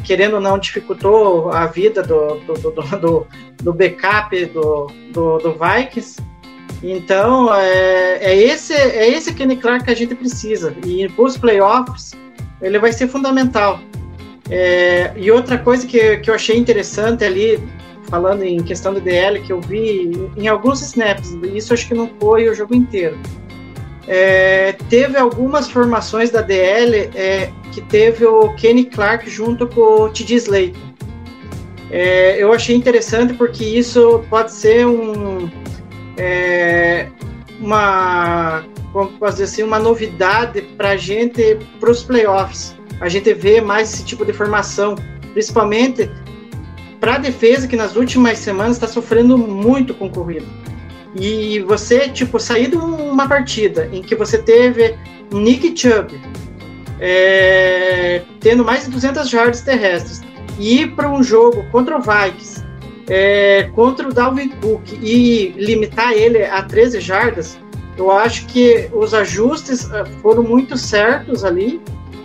[0.04, 3.26] querendo ou não dificultou a vida do, do, do, do,
[3.62, 6.20] do backup do, do, do Vikings.
[6.82, 11.36] Então é, é, esse é esse Kenny Clark que a gente precisa e para os
[11.36, 12.12] playoffs
[12.60, 13.80] ele vai ser fundamental.
[14.50, 17.62] É, e outra coisa que, que eu achei interessante ali
[18.08, 22.10] falando em questão do DL que eu vi em alguns snaps, isso acho que não
[22.18, 23.18] foi o jogo inteiro.
[24.06, 30.08] É, teve algumas formações da DL é, que teve o Kenny Clark junto com o
[30.08, 30.34] T.D.
[30.36, 30.88] Slayton.
[31.90, 35.50] É, eu achei interessante porque isso pode ser um,
[36.16, 37.08] é,
[37.60, 42.76] uma, como posso dizer assim, uma novidade para a gente para os playoffs.
[43.00, 44.96] A gente vê mais esse tipo de formação,
[45.32, 46.10] principalmente
[47.00, 50.46] para a defesa que nas últimas semanas está sofrendo muito com corrida.
[51.14, 54.94] E você, tipo, sair de uma partida em que você teve
[55.32, 56.20] Nick Chubb
[57.00, 60.22] é, tendo mais de 200 jardas terrestres
[60.58, 62.64] e ir para um jogo contra o Vikings,
[63.08, 67.58] é, contra o Dalvin Cook e limitar ele a 13 jardas,
[67.96, 71.80] eu acho que os ajustes ah, foram muito certos ali,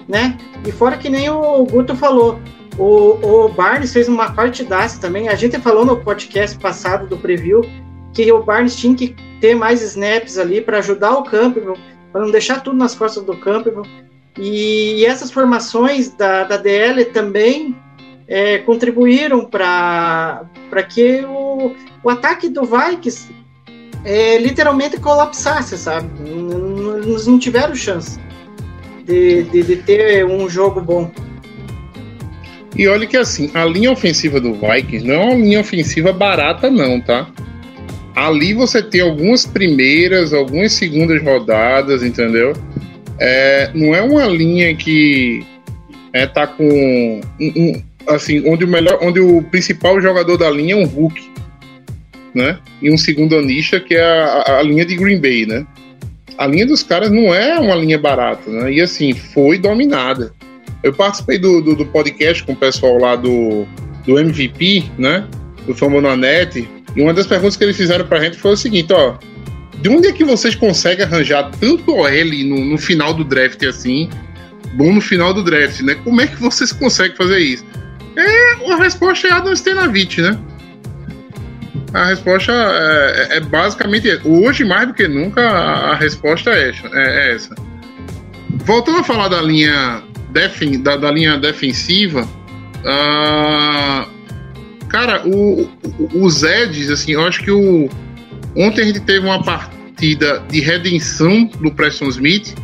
[0.07, 0.37] né?
[0.65, 2.39] E fora que nem o Guto falou,
[2.77, 5.29] o, o Barnes fez uma partidaça também.
[5.29, 7.61] A gente falou no podcast passado do preview
[8.13, 11.77] que o Barnes tinha que ter mais snaps ali para ajudar o Campbell,
[12.11, 13.83] para não deixar tudo nas costas do Campbell.
[14.37, 17.75] E essas formações da, da DL também
[18.27, 20.47] é, contribuíram para
[20.89, 23.29] que o, o ataque do Vikings
[24.03, 26.07] é, literalmente colapsasse, sabe?
[27.03, 28.19] Eles não tiveram chance
[29.05, 31.11] de, de, de ter um jogo bom.
[32.75, 36.69] E olha que assim, a linha ofensiva do Vikings não é uma linha ofensiva barata,
[36.71, 37.29] não, tá?
[38.15, 42.53] Ali você tem algumas primeiras, algumas segundas rodadas, entendeu?
[43.19, 45.45] É, não é uma linha que
[46.13, 50.73] é, tá com um, um, assim, onde o melhor, onde o principal jogador da linha
[50.73, 51.31] é um Hulk,
[52.33, 52.59] né?
[52.81, 55.65] E um segundo anista que é a, a, linha de Green Bay, né?
[56.43, 58.73] A linha dos caras não é uma linha barata, né?
[58.73, 60.33] E assim, foi dominada.
[60.83, 63.65] Eu participei do, do, do podcast com o pessoal lá do,
[64.05, 65.25] do MVP, né?
[65.65, 69.15] Do Famonanet, e uma das perguntas que eles fizeram pra gente foi o seguinte, ó.
[69.81, 74.09] De onde é que vocês conseguem arranjar tanto OL no, no final do draft assim?
[74.73, 75.95] Bom no final do draft, né?
[76.03, 77.65] Como é que vocês conseguem fazer isso?
[78.17, 80.37] É, a resposta é Adam Stenavich, né?
[81.93, 86.87] A resposta é, é, é basicamente hoje mais do que nunca a, resposta é essa,
[86.87, 87.55] é, é essa.
[88.65, 90.01] Voltando a falar da linha
[90.31, 92.27] defen da, da, linha defensiva,
[92.79, 94.09] uh,
[94.89, 97.87] cara, o, o, os Eds, assim, eu acho que o
[98.55, 102.55] ontem a gente teve uma partida de redenção do Preston Smith,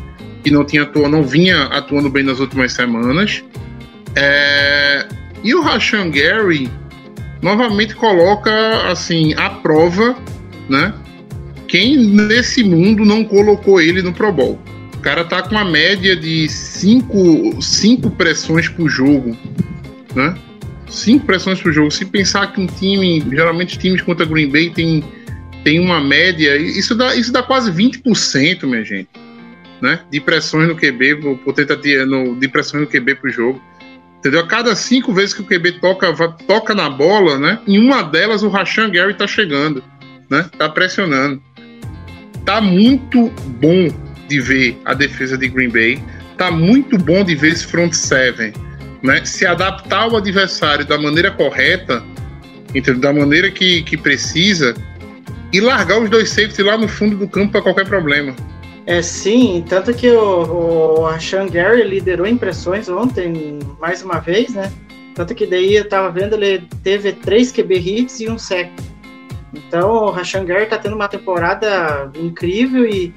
[0.43, 3.43] que não tinha atuado, não vinha atuando bem nas últimas semanas.
[4.15, 5.07] É,
[5.43, 6.69] e o Rashan Gary
[7.41, 8.51] novamente coloca
[8.91, 10.15] assim a prova,
[10.67, 10.93] né?
[11.67, 14.59] Quem nesse mundo não colocou ele no Pro Bowl?
[14.95, 19.37] O cara tá com uma média de cinco, cinco pressões por jogo,
[20.13, 20.35] né?
[20.89, 21.91] Cinco pressões por jogo.
[21.91, 25.03] Se pensar que um time, geralmente times contra Green Bay tem,
[25.63, 29.09] tem uma média, isso dá, isso dá quase 20%, minha gente,
[29.81, 30.01] né?
[30.11, 33.61] De pressões no QB, por tentativa, no, de pressões no QB pro jogo.
[34.19, 34.41] Entendeu?
[34.41, 36.13] A cada cinco vezes que o QB toca,
[36.45, 37.59] toca na bola, né?
[37.65, 39.81] Em uma delas o Rashan Gary tá chegando,
[40.29, 40.45] né?
[40.57, 41.41] Tá pressionando.
[42.45, 43.29] Tá muito
[43.61, 43.87] bom
[44.27, 46.03] de ver a defesa de Green Bay.
[46.37, 48.51] Tá muito bom de ver esse front seven,
[49.01, 49.23] né?
[49.23, 52.03] Se adaptar ao adversário da maneira correta,
[52.75, 52.99] entendeu?
[52.99, 54.75] da maneira que, que precisa,
[55.51, 58.35] e largar os dois safety lá no fundo do campo para qualquer problema.
[58.89, 64.73] É sim, tanto que o, o Sean Gary liderou impressões ontem, mais uma vez, né?
[65.13, 68.71] Tanto que daí eu tava vendo, ele teve três QB hits e um sec.
[69.53, 73.13] Então o Rashan Gary tá tendo uma temporada incrível e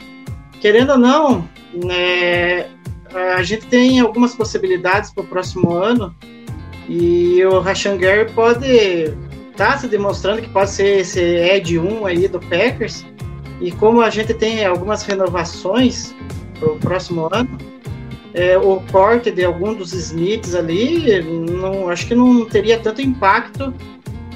[0.61, 2.67] querendo ou não, né,
[3.35, 6.15] a gente tem algumas possibilidades para o próximo ano
[6.87, 12.05] e o Rashan Gary pode estar tá se demonstrando que pode ser esse Ed 1
[12.05, 13.07] aí do Packers.
[13.63, 16.13] E como a gente tem algumas renovações
[16.59, 17.57] para o próximo ano,
[18.35, 23.73] é, o corte de algum dos Smiths ali, não, acho que não teria tanto impacto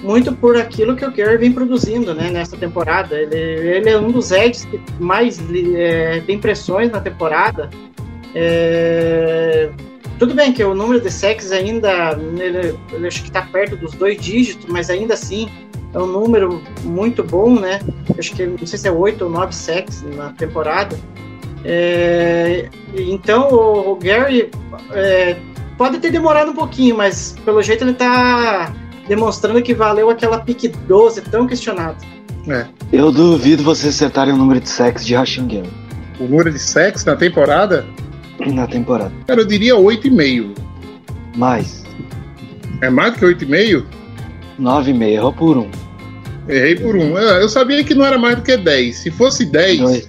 [0.03, 3.19] muito por aquilo que o Gary vem produzindo né, nessa temporada.
[3.19, 5.41] Ele, ele é um dos edges que mais
[5.75, 7.69] é, tem pressões na temporada.
[8.33, 9.71] É,
[10.21, 13.93] tudo bem que o número de sacks ainda, ele, ele acho que está perto dos
[13.93, 15.49] dois dígitos, mas ainda assim
[15.97, 17.81] é um número muito bom, né?
[18.19, 20.95] Acho que não sei se é 8 ou 9 sacks na temporada.
[21.65, 24.51] É, então o, Gary
[24.93, 25.37] é,
[25.79, 28.75] pode ter demorado um pouquinho, mas pelo jeito ele está
[29.09, 31.97] demonstrando que valeu aquela pique 12 tão questionada.
[32.47, 32.67] É.
[32.93, 35.71] Eu duvido vocês acertarem o número de sacks de Rashan Gary
[36.21, 37.87] O número de sacks na temporada?
[38.53, 39.13] na temporada.
[39.27, 40.55] Cara, eu diria 8,5.
[41.35, 41.85] Mais.
[42.83, 43.85] É mais do que 8,5?
[44.61, 45.71] 9,5, errou por um.
[46.49, 47.19] Errei por um.
[47.19, 48.97] É, Eu sabia que não era mais do que 10.
[48.97, 50.09] Se fosse 10, Dois.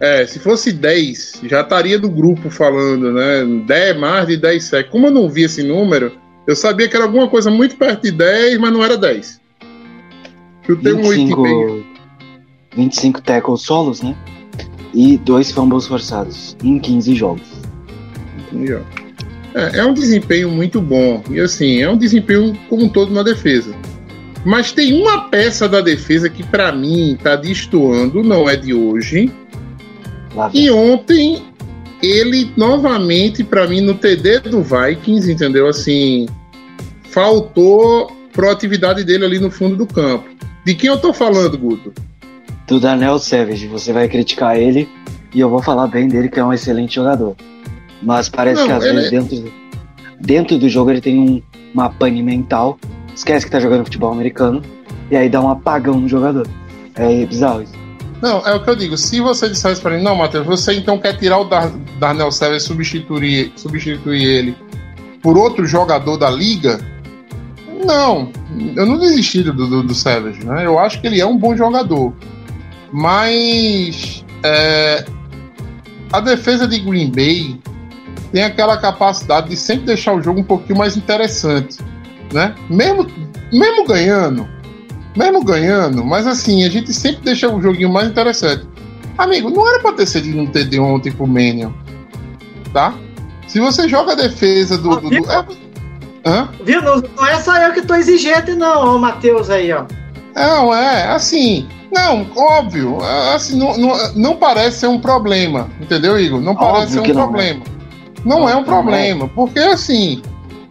[0.00, 3.44] é, se fosse 10, já estaria do grupo falando, né?
[3.66, 4.90] 10 mais de 10 sacks.
[4.90, 6.12] Como eu não vi esse número,
[6.46, 9.40] eu sabia que era alguma coisa muito perto de 10, mas não era 10.
[10.66, 11.10] Chutei um 8,5.
[11.10, 11.86] 25,
[12.76, 14.16] 25 tackles solos, né?
[14.94, 17.48] E dois fumbles forçados em 15 jogos.
[19.54, 21.22] É, é um desempenho muito bom.
[21.30, 23.74] E assim, é um desempenho como um todo na defesa.
[24.44, 29.30] Mas tem uma peça da defesa que, pra mim, tá destoando, não é de hoje.
[30.54, 31.42] E ontem,
[32.02, 35.66] ele novamente, pra mim, no TD do Vikings, entendeu?
[35.68, 36.26] Assim,
[37.10, 40.24] faltou proatividade dele ali no fundo do campo.
[40.64, 41.92] De quem eu tô falando, Guto?
[42.66, 44.88] Do Daniel Savage, você vai criticar ele
[45.34, 47.34] e eu vou falar bem dele, que é um excelente jogador.
[48.02, 49.52] Mas parece Não, que às vezes dentro, do-
[50.20, 51.42] dentro do jogo ele tem um,
[51.74, 52.78] uma pane mental,
[53.20, 54.62] esquece que tá jogando futebol americano,
[55.10, 56.46] e aí dá um apagão no jogador.
[56.94, 57.72] É bizarro isso.
[58.20, 58.96] Não, é o que eu digo.
[58.96, 62.64] Se você dissesse pra mim, não, Matheus, você então quer tirar o Dar Darnell Savage
[62.64, 64.56] e substituir, substituir ele
[65.22, 66.80] por outro jogador da liga?
[67.84, 68.30] Não,
[68.76, 70.66] eu não desisti do, do, do Savage, né?
[70.66, 72.12] Eu acho que ele é um bom jogador.
[72.92, 75.04] Mas é,
[76.12, 77.58] a defesa de Green Bay
[78.32, 81.78] tem aquela capacidade de sempre deixar o jogo um pouquinho mais interessante,
[82.32, 82.54] né?
[82.68, 83.06] Mesmo,
[83.52, 84.48] mesmo ganhando,
[85.16, 88.66] mesmo ganhando, mas assim, a gente sempre deixa o joguinho mais interessante.
[89.18, 91.70] Amigo, não era pra ter cedido um TD ontem pro Manion,
[92.72, 92.94] tá?
[93.46, 94.96] Se você joga a defesa do.
[95.00, 95.44] do, do- é-
[96.24, 96.48] Hã?
[96.64, 96.82] Viu?
[96.82, 99.84] Não, não é só eu que tô exigente, não, o Matheus aí, ó.
[100.36, 101.66] Não, é, assim.
[101.90, 102.98] Não, óbvio.
[103.02, 106.40] é, Assim, não, não, não parece ser um problema, entendeu, Igor?
[106.40, 107.24] Não parece Óbvio ser um não é.
[107.24, 107.62] problema.
[108.24, 110.20] Não é um problema, porque assim,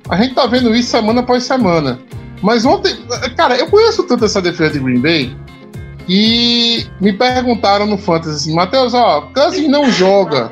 [0.09, 1.99] a gente tá vendo isso semana após semana.
[2.41, 2.95] Mas ontem,
[3.35, 5.35] cara, eu conheço tanto essa defesa de Green Bay
[6.07, 10.49] e me perguntaram no Fantasy assim, Matheus, ó, Cousins não joga.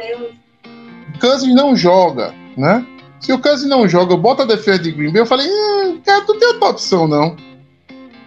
[1.19, 2.85] Cousins não joga, né?
[3.19, 5.99] Se o Cousins não joga, eu boto a defesa de Green Bay, eu falei, hum,
[6.05, 7.35] cara, tu tem outra opção, não.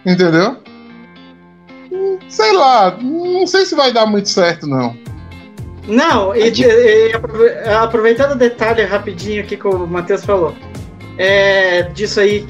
[0.05, 0.57] Entendeu?
[1.91, 4.95] Hum, Sei lá, não sei se vai dar muito certo, não.
[5.87, 10.53] Não, e, e- aprove- aproveitando o detalhe rapidinho aqui que o Matheus falou,
[11.17, 12.45] é, disso aí,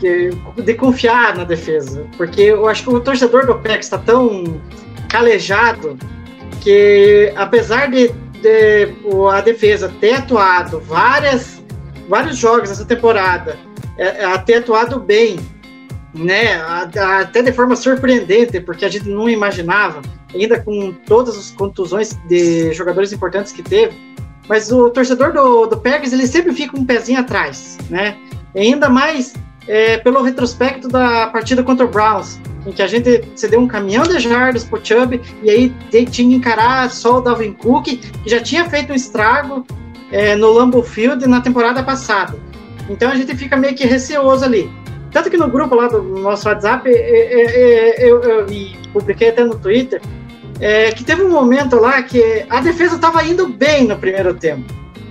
[0.55, 2.05] de confiar na defesa.
[2.17, 4.61] Porque eu acho que o torcedor do PEC está tão
[5.09, 5.97] calejado
[6.61, 8.09] que, apesar de,
[8.41, 8.93] de
[9.31, 11.61] a defesa ter atuado várias,
[12.07, 13.57] vários jogos essa temporada,
[13.97, 15.39] é, é, atuado bem,
[16.13, 16.61] né,
[17.21, 20.01] até de forma surpreendente, porque a gente não imaginava,
[20.33, 23.95] ainda com todas as contusões de jogadores importantes que teve,
[24.47, 28.17] mas o torcedor do, do Packers, ele sempre fica um pezinho atrás, né,
[28.55, 29.33] ainda mais
[29.67, 34.03] é, pelo retrospecto da partida contra o Browns, em que a gente cedeu um caminhão
[34.03, 38.39] de jardas pro Chubb, e aí tinha que encarar só o Dalvin Cook, que já
[38.41, 39.65] tinha feito um estrago
[40.11, 42.37] é, no Lambeau Field na temporada passada.
[42.89, 44.69] Então a gente fica meio que receoso ali.
[45.11, 49.29] Tanto que no grupo lá do nosso WhatsApp, é, é, é, eu, eu- e publiquei
[49.29, 50.01] até no Twitter,
[50.59, 54.63] é, que teve um momento lá que a defesa estava indo bem no primeiro tempo.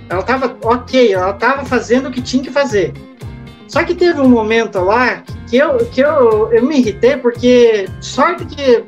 [0.09, 2.93] Ela estava ok, ela estava fazendo o que tinha que fazer.
[3.71, 8.43] Só que teve um momento lá que eu, que eu, eu me irritei, porque sorte
[8.45, 8.83] que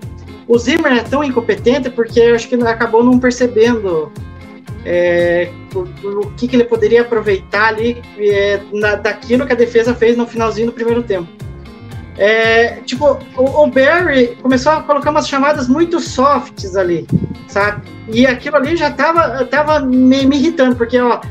[0.45, 4.11] o Zimmer é tão incompetente, porque acho que acabou não percebendo
[4.85, 5.79] é, o,
[6.19, 10.27] o que, que ele poderia aproveitar ali é, na- daquilo que a defesa fez no
[10.27, 11.29] finalzinho do primeiro tempo.
[12.17, 17.07] É, tipo, o, o Barry começou a colocar umas chamadas muito softs ali,
[17.47, 17.87] sabe?
[18.09, 21.21] E aquilo ali já tava, tava me, me irritando, porque, ó,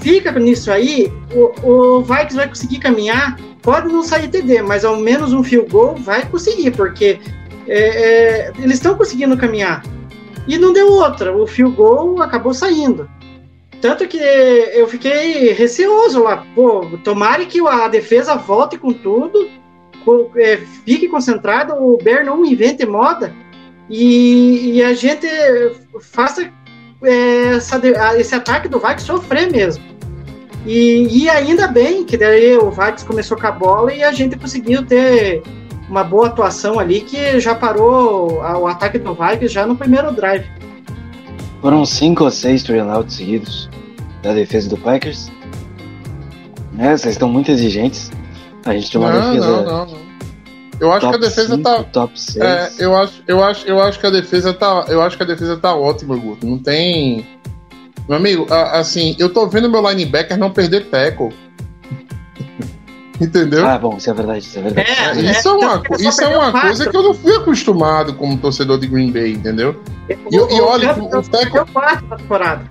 [0.00, 4.96] fica nisso aí, o, o Vikings vai conseguir caminhar, pode não sair TD, mas ao
[4.96, 7.18] menos um field goal vai conseguir, porque
[7.68, 9.82] é, é, eles estão conseguindo caminhar.
[10.48, 13.08] E não deu outra, o field goal acabou saindo.
[13.80, 19.48] Tanto que eu fiquei receoso lá, pô, tomara que a defesa volte com tudo,
[20.36, 23.34] é, fique concentrado, o Bear não invente moda
[23.88, 25.26] e, e a gente
[26.00, 26.50] faça
[27.02, 27.80] é, essa
[28.18, 29.89] esse ataque do Vikings sofrer mesmo.
[30.66, 34.36] E, e ainda bem que daí o Vikings começou com a bola e a gente
[34.38, 35.42] conseguiu ter
[35.88, 40.12] uma boa atuação ali que já parou a- o ataque do Vikings já no primeiro
[40.12, 40.44] drive.
[41.62, 43.68] Foram cinco ou seis three and outs seguidos
[44.22, 45.30] da defesa do Packers.
[46.78, 48.10] É, vocês estão muito exigentes.
[48.64, 49.98] A gente tem uma Não, defesa não, não, não.
[50.78, 51.82] Eu acho que a defesa 5, tá.
[51.84, 52.36] top 6.
[52.42, 55.26] É, eu acho, eu acho, eu acho que a defesa tá, eu acho que a
[55.26, 56.46] defesa tá ótima, Guto.
[56.46, 57.26] Não tem,
[58.10, 61.28] meu amigo, a- assim, eu tô vendo meu linebacker não perder tackle.
[63.20, 63.66] Entendeu?
[63.66, 64.90] Ah, bom, isso é verdade, isso é verdade.
[64.90, 68.14] É, isso é uma, que ele isso é uma coisa que eu não fui acostumado
[68.14, 69.78] como torcedor de Green Bay, entendeu?
[70.08, 72.64] E- e olha que o- o tackle- Perdeu quatro na temporada.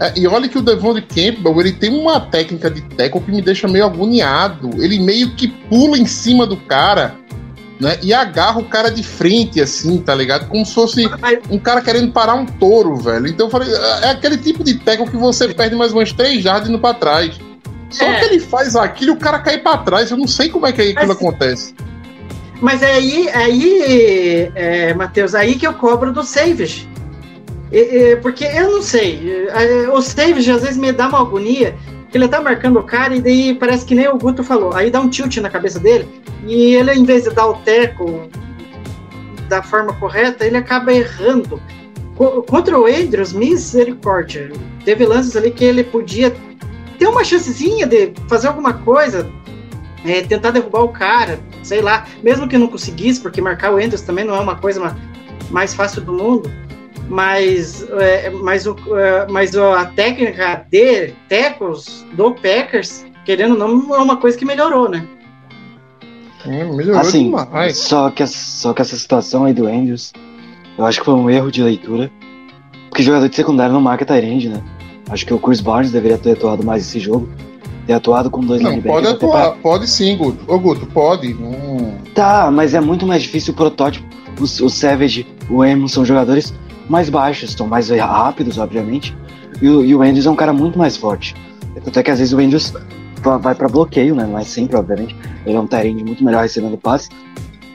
[0.00, 3.30] É, e olha que o Devon de Campbell, ele tem uma técnica de tackle que
[3.30, 4.70] me deixa meio agoniado.
[4.82, 7.14] Ele meio que pula em cima do cara,
[7.80, 7.98] né?
[8.02, 10.48] E agarra o cara de frente, assim, tá ligado?
[10.48, 11.08] Como se fosse
[11.50, 13.26] um cara querendo parar um touro, velho.
[13.28, 13.68] Então eu falei,
[14.02, 17.38] é aquele tipo de tackle que você perde mais umas três jardas indo pra trás.
[17.90, 18.18] Só É.
[18.20, 20.10] que ele faz aquilo e o cara cai pra trás.
[20.10, 21.74] Eu não sei como é que aquilo Mas- acontece.
[22.60, 26.88] Mas é aí, aí é, Matheus, aí que eu cobro do Savage.
[27.70, 27.78] E-
[28.12, 31.76] e- porque eu não sei, é, o Savage às vezes me dá uma agonia,
[32.10, 34.90] que ele tá marcando o cara e daí parece que nem o Guto falou, aí
[34.90, 36.08] dá um tilt na cabeça dele,
[36.46, 38.28] e ele, em vez de dar o teco
[39.48, 41.60] da forma correta, ele acaba errando.
[42.16, 44.50] Co- Contra o Andrews, misericórdia,
[44.84, 46.34] teve lances ali que ele podia
[46.98, 49.30] ter uma chancezinha de fazer alguma coisa,
[50.04, 54.02] é, tentar derrubar o cara, sei lá, mesmo que não conseguisse, porque marcar o Andrews
[54.02, 54.96] também não é uma coisa ma-
[55.50, 56.50] mais fácil do mundo,
[57.08, 63.94] mas, é, mas, o, é, mas a técnica de tackles do Packers, querendo ou não,
[63.94, 65.06] é uma coisa que melhorou, né?
[66.46, 67.78] Hum, melhorou Assim, demais.
[67.78, 70.12] só que, só que essa situação aí do Andrews,
[70.76, 72.10] eu acho que foi um erro de leitura.
[72.88, 74.62] Porque jogador de secundário não marca Tyrande, né?
[75.10, 77.28] Acho que o Chris Barnes deveria ter atuado mais esse jogo.
[77.86, 79.02] Ter atuado com dois Não, linebackers.
[79.02, 80.44] pode atuar, pode sim, Guto.
[80.46, 81.32] Ô, Guto, pode.
[81.34, 81.94] Hum.
[82.14, 84.06] Tá, mas é muito mais difícil o protótipo.
[84.38, 86.54] O, o Savage, o Emo são jogadores
[86.88, 89.16] mais baixos, são mais rápidos, obviamente.
[89.60, 91.34] E o, e o Andrews é um cara muito mais forte.
[91.84, 92.72] Tanto é que às vezes o Andrews
[93.22, 94.24] va- vai pra bloqueio, né?
[94.24, 95.16] Não é sempre, obviamente.
[95.46, 97.08] Ele é um Tyrande muito melhor recebendo passe.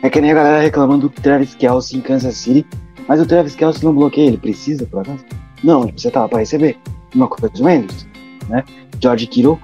[0.01, 2.65] É que nem a galera reclamando do Travis Kelsey em Kansas City.
[3.07, 5.23] Mas o Travis Kelsey não bloqueia, ele precisa, por acaso?
[5.63, 6.77] Não, tipo, você tá lá pra receber.
[7.15, 8.05] Uma coisa do Andrews,
[8.49, 8.63] né?
[9.01, 9.59] George Kittle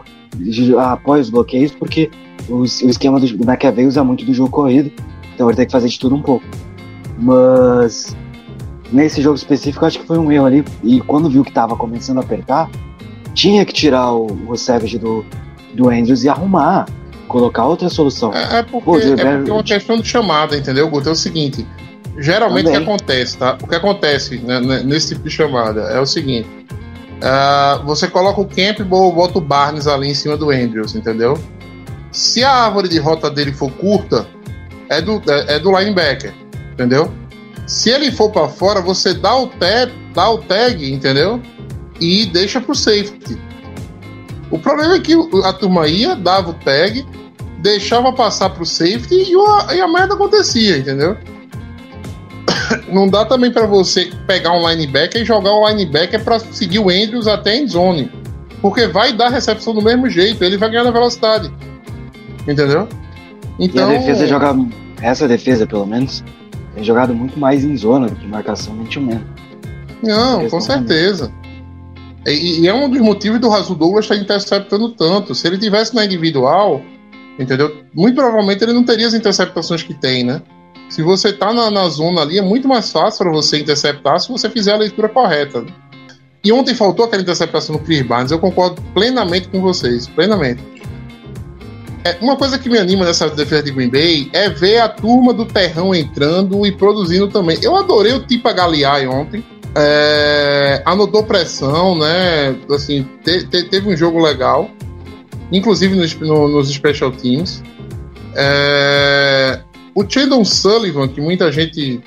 [0.80, 2.10] apoia os bloqueios porque
[2.50, 4.92] os- o esquema do McAvey usa muito do jogo corrido.
[5.34, 6.46] Então ele tem que fazer de tudo um pouco.
[7.18, 8.16] Mas
[8.92, 10.66] nesse jogo específico, acho que foi um erro ali.
[10.84, 12.70] E quando viu que tava começando a apertar,
[13.34, 15.26] tinha que tirar o, o Savage do,
[15.74, 16.88] do Andrews e arrumar,
[17.28, 18.34] colocar outra solução.
[18.34, 21.10] É, é porque, Pô, é porque é uma questão de chamada, entendeu, Guto?
[21.10, 21.66] É o seguinte.
[22.18, 22.96] Geralmente o que Também.
[22.96, 23.58] acontece, tá?
[23.62, 26.48] O que acontece né, né, nesse tipo de chamada é o seguinte.
[27.22, 31.38] ah, você coloca o Campbell, bota o Barnes ali em cima do Andrews, entendeu?
[32.12, 34.28] Se a árvore de rota dele for curta,
[34.90, 36.34] é do, é, é do linebacker,
[36.74, 37.12] entendeu?
[37.70, 41.40] Se ele for para fora, você dá o, tag, dá o tag, entendeu?
[42.02, 43.38] E deixa pro safety.
[44.50, 45.14] O problema é que
[45.44, 47.06] a turma ia, dava o tag,
[47.60, 51.16] deixava passar pro safety e, o- e a merda acontecia, entendeu?
[52.92, 56.90] Não dá também para você pegar um linebacker e jogar o linebacker para seguir o
[56.90, 58.12] Andrews até em zone.
[58.64, 61.52] Porque vai dar recepção do mesmo jeito, ele vai ganhar na velocidade.
[62.48, 62.88] Entendeu?
[63.60, 64.56] E Então, a defesa joga.
[65.02, 66.24] Essa defesa, pelo menos,
[66.80, 69.22] tem jogado muito mais em zona do que marcação man-to-man.
[70.02, 71.32] Não, Eles com certeza.
[72.26, 75.36] E, e é um dos motivos do Rasul Douglas estar interceptando tanto.
[75.36, 76.82] Se ele tivesse na individual,
[77.38, 77.84] entendeu?
[77.94, 80.42] Muito provavelmente ele não teria as interceptações que tem, né?
[80.90, 84.30] Se você tá na, na zona ali, é muito mais fácil para você interceptar se
[84.30, 85.66] você fizer a leitura correta.
[86.44, 90.64] E ontem faltou aquela interceptação no Chris Barnes, eu concordo plenamente com vocês, plenamente.
[92.04, 95.34] É, uma coisa que me anima nessa defesa de Green Bay é ver a turma
[95.34, 97.58] do terrão entrando e produzindo também.
[97.62, 99.44] Eu adorei o Tipa Galeai ontem.
[99.76, 102.56] É, anotou pressão, né?
[102.72, 104.70] Assim, te- te- teve um jogo legal,
[105.52, 107.62] inclusive nos, no- nos special teams.
[108.36, 109.60] É,
[109.94, 112.02] o Chandon Sullivan, que muita gente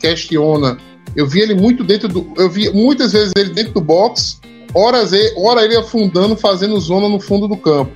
[0.00, 0.76] questiona,
[1.14, 2.26] eu vi ele muito dentro do.
[2.36, 4.40] Eu vi muitas vezes ele dentro do box,
[4.74, 7.92] horas ele, hora ele afundando, fazendo zona no fundo do campo.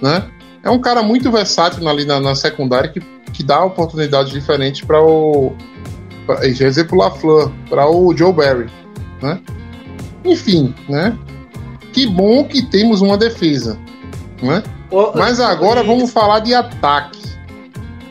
[0.00, 0.24] Né?
[0.62, 3.00] É um cara muito versátil ali na, na secundária que,
[3.32, 5.52] que dá oportunidades diferentes para o.
[6.26, 8.66] Pra, já ia dizer pro LaFleur, para o Joe Barry.
[9.22, 9.40] Né?
[10.24, 11.16] Enfim, né?
[11.92, 13.78] Que bom que temos uma defesa.
[14.42, 14.62] Né?
[14.90, 17.18] O- Mas agora vamos falar de ataque.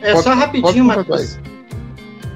[0.01, 1.37] É Pode- só rapidinho, Matheus.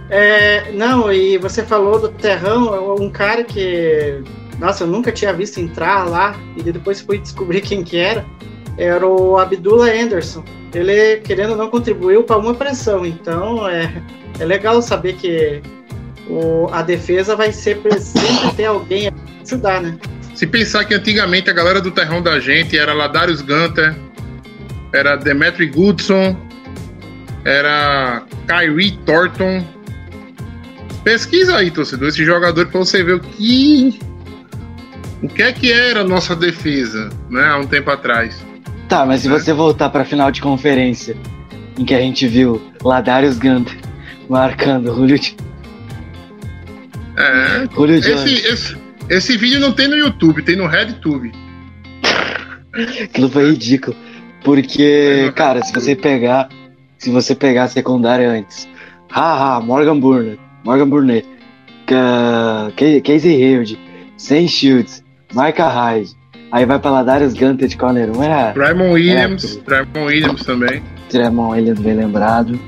[0.09, 4.21] É, não, e você falou do Terrão, um cara que,
[4.59, 8.25] nossa, eu nunca tinha visto entrar lá, e depois fui descobrir quem que era.
[8.81, 10.43] Era o Abdullah Anderson.
[10.73, 13.05] Ele, querendo ou não, contribuiu para uma pressão.
[13.05, 14.01] Então, é,
[14.39, 15.61] é legal saber que
[16.27, 19.13] o, a defesa vai ser sempre ter alguém a
[19.43, 19.97] ajudar, né?
[20.33, 23.95] Se pensar que antigamente a galera do terrão da gente era Ladarius Gunter,
[24.91, 26.35] era Demetri Goodson,
[27.45, 29.63] era Kyrie Thornton.
[31.03, 33.99] Pesquisa aí, torcedor, esse jogador pra você ver o que.
[35.21, 38.50] O que é que era a nossa defesa, né, há um tempo atrás.
[38.91, 39.31] Tá, mas se É.
[39.31, 41.15] você voltar pra final de conferência,
[41.79, 43.77] em que a gente viu Ladarius Gunter
[44.27, 45.17] marcando Julio,
[47.15, 48.45] É, Julio esse, Jones.
[48.45, 48.77] esse,
[49.09, 51.31] esse vídeo não tem no YouTube, tem no RedTube.
[53.01, 53.95] Aquilo foi ridículo.
[54.43, 56.49] Porque, cara, se você pegar.
[56.97, 58.67] Se você pegar a secundária antes.
[59.09, 60.39] Haha, Morgan Burnett.
[60.65, 60.89] Morgan
[61.85, 62.71] Ca-
[63.05, 63.79] Casey Hayward.
[64.17, 65.01] Sam Shields.
[65.33, 66.11] Micah Hyde.
[66.51, 68.23] Aí vai pra Ladarius Gunter de corner 1.
[68.23, 69.63] Era Draymond Williams, tudo.
[69.65, 70.83] Draymond Williams também.
[71.09, 72.59] Tremon Williams bem lembrado.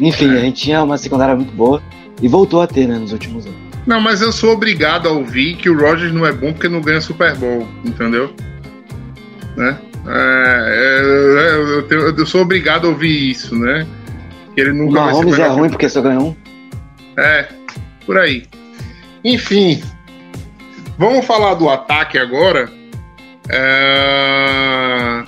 [0.00, 1.82] Enfim, a gente tinha uma secundária muito boa.
[2.22, 3.58] E voltou a ter, né, nos últimos anos.
[3.86, 6.80] Não, mas eu sou obrigado a ouvir que o Rogers não é bom porque não
[6.82, 8.30] ganha Super Bowl, entendeu?
[9.56, 9.78] Né?
[10.06, 13.86] É, é, eu, tenho- eu sou obrigado a ouvir isso, né?
[14.54, 16.36] Que ele O nunca vai ser Mahomes é ruim porque só ganhou um.
[17.20, 17.48] É,
[18.04, 18.44] por aí.
[19.24, 19.82] Enfim,
[20.98, 22.70] vamos falar do ataque agora.
[23.52, 25.24] É,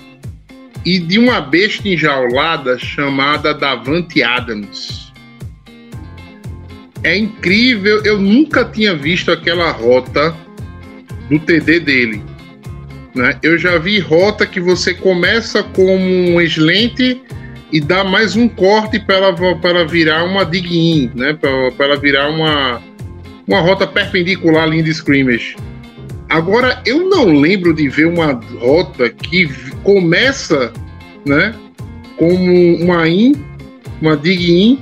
[0.85, 5.13] E de uma besta enjaulada chamada Davante Adams.
[7.05, 10.35] É incrível, eu nunca tinha visto aquela rota
[11.29, 12.23] do TD dele.
[13.15, 13.39] Né?
[13.43, 17.01] Eu já vi rota que você começa como um slant
[17.73, 21.37] e dá mais um corte para virar uma dig in, né?
[21.77, 22.83] Para virar uma,
[23.49, 25.57] uma rota perpendicular à linha de scrimmage.
[26.33, 29.51] Agora, eu não lembro de ver uma rota que
[29.85, 30.73] começa,
[31.27, 31.55] né?
[32.17, 33.35] Como uma in,
[34.01, 34.81] uma dig in,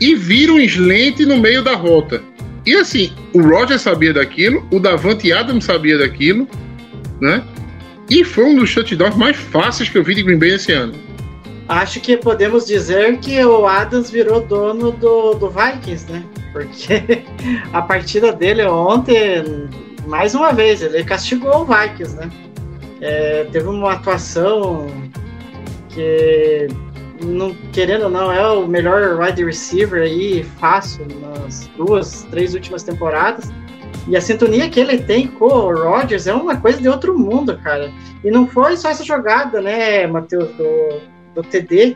[0.00, 2.22] e vira um slant no meio da rota.
[2.64, 6.48] E assim, o Roger sabia daquilo, o Davante Adams sabia daquilo,
[7.20, 7.44] né?
[8.08, 10.94] E foi um dos touchdowns mais fáceis que eu vi de Green Bay esse ano.
[11.68, 16.24] Acho que podemos dizer que o Adams virou dono do, do Vikings, né?
[16.50, 17.24] Porque
[17.74, 19.68] a partida dele ontem,
[20.06, 22.30] mais uma vez, ele castigou o Vikings, né?
[23.00, 24.86] É, teve uma atuação
[25.88, 26.68] que,
[27.22, 32.82] não, querendo ou não, é o melhor wide receiver aí, fácil, nas duas, três últimas
[32.82, 33.52] temporadas.
[34.08, 37.58] E a sintonia que ele tem com o Rodgers é uma coisa de outro mundo,
[37.58, 37.92] cara.
[38.24, 41.00] E não foi só essa jogada, né, Matheus, do,
[41.34, 41.94] do TD,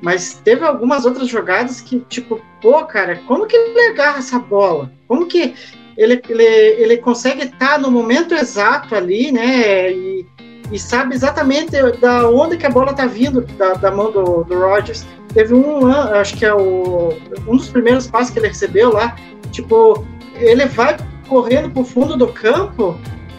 [0.00, 4.92] mas teve algumas outras jogadas que, tipo, pô, cara, como que ele agarra essa bola?
[5.08, 5.54] Como que
[5.98, 9.90] ele, ele, ele consegue estar no momento exato ali, né?
[9.90, 10.24] E,
[10.70, 14.60] e sabe exatamente da onde que a bola tá vindo da, da mão do, do
[14.60, 15.04] Rodgers.
[15.34, 17.18] Teve um, acho que é o,
[17.48, 19.16] um dos primeiros passos que ele recebeu lá,
[19.50, 20.96] tipo, ele vai
[21.28, 22.96] correndo pro fundo do campo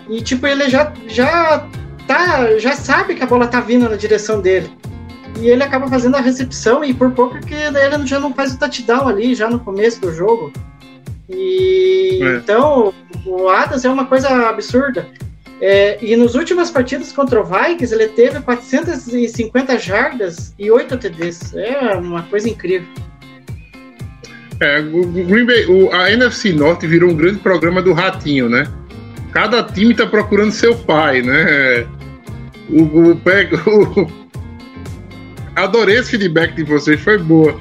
[0.10, 1.66] e, tipo, ele já, já
[2.06, 4.70] tá, já sabe que a bola tá vindo na direção dele.
[5.40, 8.60] E ele acaba fazendo a recepção e por pouco que ele já não faz o
[8.60, 10.52] touchdown ali, já no começo do jogo.
[11.30, 12.36] E É.
[12.38, 12.94] então
[13.26, 15.08] o Adams é uma coisa absurda.
[15.62, 21.54] É, e nas últimas partidas contra o Vikings, ele teve 450 jardas e 8 TDs.
[21.54, 22.88] É uma coisa incrível.
[24.62, 28.50] É, o o Green Bay, o- a NFC Norte virou um grande programa do ratinho,
[28.50, 28.66] né?
[29.32, 31.86] Cada time tá procurando seu pai, né?
[32.70, 34.10] O, o, Pack- o-
[35.56, 37.60] adorei esse feedback de vocês, foi boa.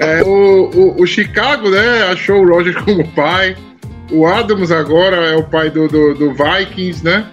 [0.00, 3.56] É, o, o, o Chicago, né, achou o Rogers como pai.
[4.10, 7.26] O Adams agora é o pai do, do, do Vikings, né?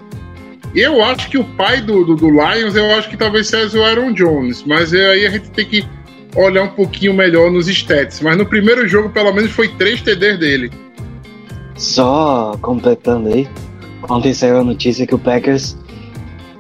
[0.76, 3.80] E eu acho que o pai do, do, do Lions, eu acho que talvez seja
[3.80, 5.88] o Aaron Jones, mas é, aí a gente tem que
[6.36, 8.22] olhar um pouquinho melhor nos stats.
[8.22, 10.72] Mas no primeiro jogo, pelo menos, foi 3 TDs dele.
[11.76, 13.48] Só completando aí,
[14.10, 15.78] ontem saiu a notícia que o Packers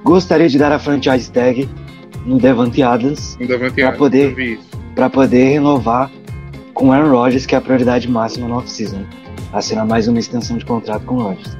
[0.03, 1.70] gostaria de dar a franchise tag
[2.26, 4.60] no Devante Adams Adams, poder-.
[4.98, 6.10] Para poder renovar
[6.74, 9.04] com Aaron Rodgers, que é a prioridade máxima no off-season.
[9.54, 11.56] Assinar mais uma extensão de contrato com o Rodgers.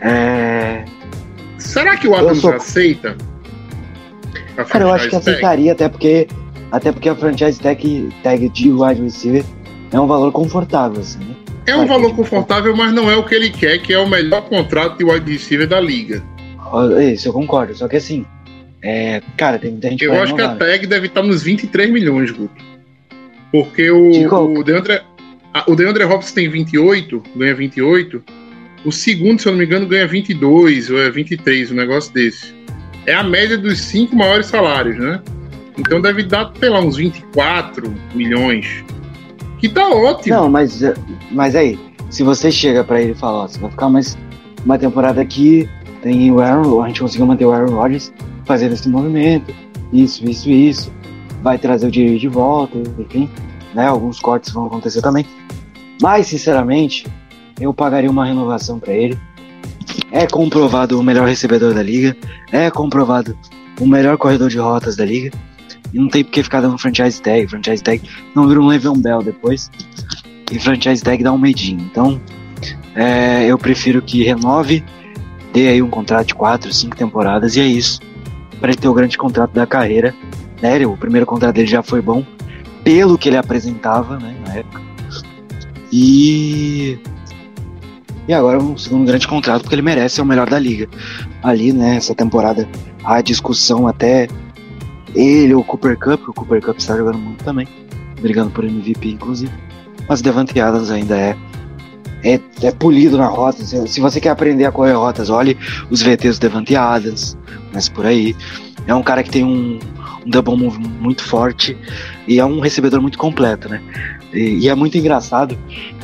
[0.00, 0.84] É...
[1.56, 3.16] Será que o Adams sou- aceita?
[4.56, 5.30] a Cara, eu acho que tag?
[5.30, 6.26] aceitaria, até porque,
[6.72, 9.44] até porque a franchise tag, tag de wide receiver
[9.92, 11.36] é um valor confortável, assim, né?
[11.64, 14.42] É um valor confortável, mas não é o que ele quer, que é o melhor
[14.42, 16.24] contrato de wide receiver da liga.
[17.12, 17.72] Isso, eu concordo.
[17.74, 18.26] Só que assim,
[18.82, 22.30] é, cara, tem muita gente Eu acho que a tag deve estar nos 23 milhões,
[22.30, 22.62] Guto.
[23.50, 25.00] Porque o, o DeAndre,
[25.66, 28.22] o DeAndre Hopkins tem 28, ganha 28.
[28.84, 32.54] O segundo, se eu não me engano, ganha 22 ou é 23, um negócio desse.
[33.06, 35.20] é a média dos cinco maiores salários, né?
[35.76, 38.84] Então deve dar, sei lá, uns 24 milhões.
[39.58, 40.36] Que tá ótimo.
[40.36, 40.82] Não, mas,
[41.30, 41.78] mas aí,
[42.10, 44.16] se você chega pra ele e fala, ó, você vai ficar mais
[44.64, 45.68] uma temporada aqui,
[46.02, 48.12] tem o Aaron, a gente conseguiu manter o Aaron Rodgers
[48.48, 49.54] fazendo esse movimento,
[49.92, 50.92] isso, isso, isso,
[51.42, 53.28] vai trazer o dinheiro de volta, enfim,
[53.74, 53.86] né?
[53.86, 55.26] Alguns cortes vão acontecer também.
[56.00, 57.06] Mas, sinceramente,
[57.60, 59.18] eu pagaria uma renovação pra ele.
[60.10, 62.16] É comprovado o melhor recebedor da liga,
[62.50, 63.36] é comprovado
[63.78, 65.30] o melhor corredor de rotas da liga.
[65.92, 67.46] E não tem por que ficar dando franchise tag.
[67.48, 68.02] Franchise tag
[68.34, 69.70] não vira um Le'Veon Bell depois.
[70.50, 71.80] E franchise tag dá um medinho.
[71.90, 72.20] Então,
[72.94, 74.82] é, eu prefiro que renove,
[75.52, 78.00] dê aí um contrato de 4, 5 temporadas e é isso.
[78.60, 80.14] Para ele ter o grande contrato da carreira.
[80.60, 80.84] Né?
[80.86, 82.24] O primeiro contrato dele já foi bom,
[82.82, 84.80] pelo que ele apresentava né, na época.
[85.92, 86.98] E.
[88.26, 90.86] E agora um segundo grande contrato, porque ele merece, é o melhor da liga.
[91.42, 92.68] Ali, né, essa temporada,
[93.02, 94.28] a discussão até
[95.14, 97.66] ele, o Cooper Cup, o Cooper Cup está jogando muito também,
[98.20, 99.52] brigando por MVP, inclusive.
[100.06, 101.36] Mas Devante Adams ainda é,
[102.22, 103.64] é, é polido na rota.
[103.64, 105.56] Se, você quer aprender a correr rotas, olhe
[105.90, 107.36] os VTs do Devante Adams,
[107.72, 108.34] mas por aí.
[108.86, 109.78] É um cara que tem um,
[110.26, 111.76] um double move muito forte
[112.26, 113.82] e é um recebedor muito completo, né?
[114.32, 115.58] E, e é muito engraçado,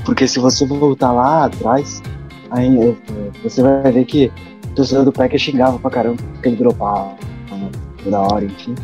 [0.05, 2.03] porque se você voltar lá atrás,
[2.51, 2.95] aí, é,
[3.43, 4.31] você vai ver que
[4.67, 7.17] o torcedor do Packers xingava pra caramba porque ele dropava
[7.51, 7.71] né?
[8.03, 8.75] toda hora, enfim.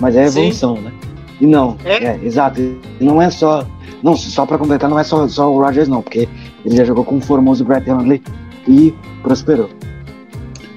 [0.00, 0.82] Mas é evolução, Sim.
[0.82, 0.92] né?
[1.40, 2.04] E não, é?
[2.04, 2.60] é, exato.
[3.00, 3.66] Não é só.
[4.02, 6.28] Não, só pra completar, não é só, só o Rogers, não, porque
[6.64, 8.22] ele já jogou com o formoso Brett Hundley
[8.66, 9.68] e prosperou.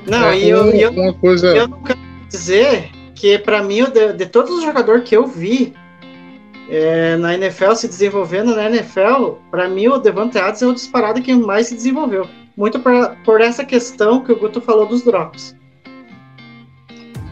[0.05, 1.47] Não, é, e eu, eu, uma coisa...
[1.47, 5.73] eu não quero dizer que, para mim, de, de, todos os jogadores que eu vi
[6.69, 11.21] é, na NFL se desenvolvendo na NFL, para mim o Devante Adams é o disparado
[11.21, 12.27] que mais se desenvolveu.
[12.55, 15.55] Muito pra, por essa questão que o Guto falou dos drops.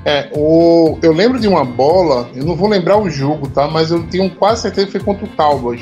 [0.06, 3.68] É, o, eu lembro de uma bola, eu não vou lembrar o jogo, tá?
[3.68, 5.82] Mas eu tenho quase certeza que foi contra o Cowboys.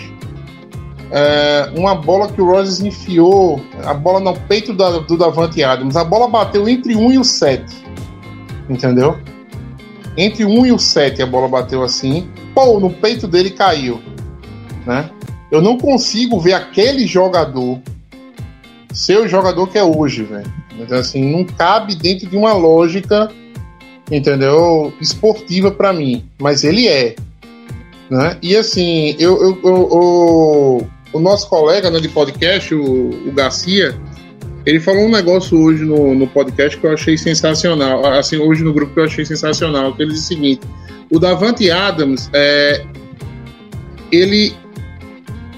[1.11, 5.95] É, uma bola que o Rogers enfiou, a bola no peito da, do Davante Adams.
[5.95, 7.63] A bola bateu entre 1 e o 7.
[8.69, 9.17] Entendeu?
[10.17, 12.27] Entre 1 e o 7 a bola bateu assim.
[12.55, 14.01] Pô, no peito dele caiu.
[14.85, 15.09] Né?
[15.51, 17.79] Eu não consigo ver aquele jogador
[18.91, 20.51] ser o jogador que é hoje, velho.
[20.79, 23.29] Então, assim, não cabe dentro de uma lógica
[24.11, 24.93] entendeu?
[24.99, 27.15] Esportiva para mim, mas ele é.
[28.13, 28.37] Né?
[28.43, 33.95] E assim, eu, eu, eu, o nosso colega né, de podcast, o, o Garcia,
[34.67, 38.05] ele falou um negócio hoje no, no podcast que eu achei sensacional.
[38.05, 40.61] Assim, hoje no grupo que eu achei sensacional, que ele disse o seguinte:
[41.11, 42.85] o Davante Adams, é,
[44.11, 44.53] ele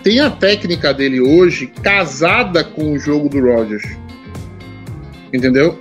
[0.02, 3.98] tem a técnica dele hoje casada com o jogo do Rogers.
[5.34, 5.78] Entendeu?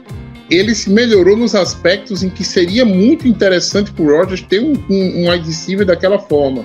[0.51, 4.75] Ele se melhorou nos aspectos em que seria muito interessante para o Rogers ter um,
[4.91, 6.65] um, um daquela forma,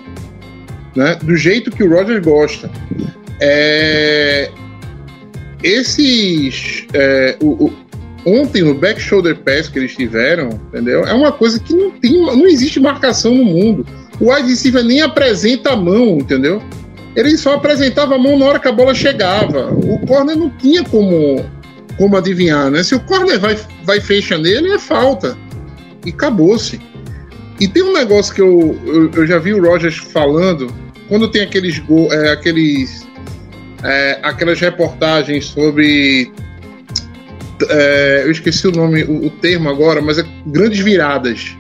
[0.95, 1.15] né?
[1.21, 2.69] do jeito que o Rogers gosta.
[3.39, 4.51] É,
[5.63, 6.85] esses.
[6.93, 7.73] É, o, o,
[8.25, 11.05] ontem, no back shoulder pass que eles tiveram, entendeu?
[11.05, 13.85] É uma coisa que não, tem, não existe marcação no mundo.
[14.19, 16.61] O wide nem apresenta a mão, entendeu?
[17.15, 19.71] Ele só apresentava a mão na hora que a bola chegava.
[19.73, 21.43] O corner não tinha como
[21.99, 22.81] como adivinhar, né?
[22.81, 25.37] Se o corner vai, vai fecha nele, é falta.
[26.05, 26.79] E acabou-se.
[27.59, 30.73] E tem um negócio que eu, eu, eu, já vi o Rogers falando,
[31.09, 33.05] quando tem aqueles, go, é, aqueles
[33.83, 36.31] é, aquelas reportagens sobre.
[37.69, 41.57] É, eu esqueci o nome, o, o, termo agora, mas é grandes viradas.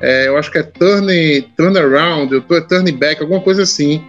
[0.00, 4.02] É, eu acho que é turn, turn around, turn back, alguma coisa assim.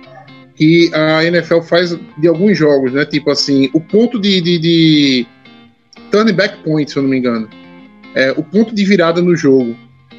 [0.55, 3.03] Que a NFL faz de alguns jogos, né?
[3.03, 5.27] Tipo assim, o ponto de, de, de
[6.11, 7.49] turn back point, se eu não me engano.
[8.13, 9.75] É, o ponto de virada no jogo.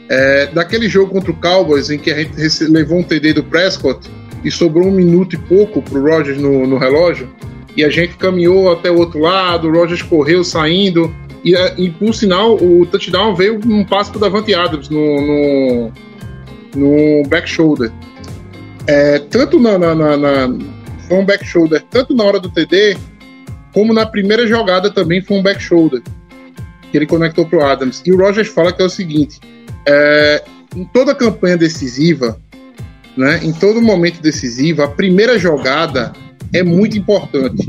[0.09, 4.11] É, daquele jogo contra o Cowboys, em que a gente levou um TD do Prescott
[4.45, 7.31] e sobrou um minuto e pouco pro Rogers no, no relógio,
[7.77, 11.15] e a gente caminhou até o outro lado, o Rogers correu saindo,
[11.45, 15.93] e, é, e por sinal, o touchdown veio um passo pro Davante Adams no, no,
[16.75, 17.91] no back shoulder.
[18.87, 20.59] É, tanto na, na, na, na,
[21.09, 22.97] Foi um back shoulder, tanto na hora do TD
[23.73, 26.03] como na primeira jogada também foi um back shoulder
[26.91, 28.03] que ele conectou para o Adams.
[28.05, 29.41] E o Rogers fala que é o seguinte:
[29.87, 30.45] é,
[30.77, 32.39] em toda campanha decisiva,
[33.17, 36.13] né, em todo momento decisivo, a primeira jogada
[36.53, 37.67] é muito importante,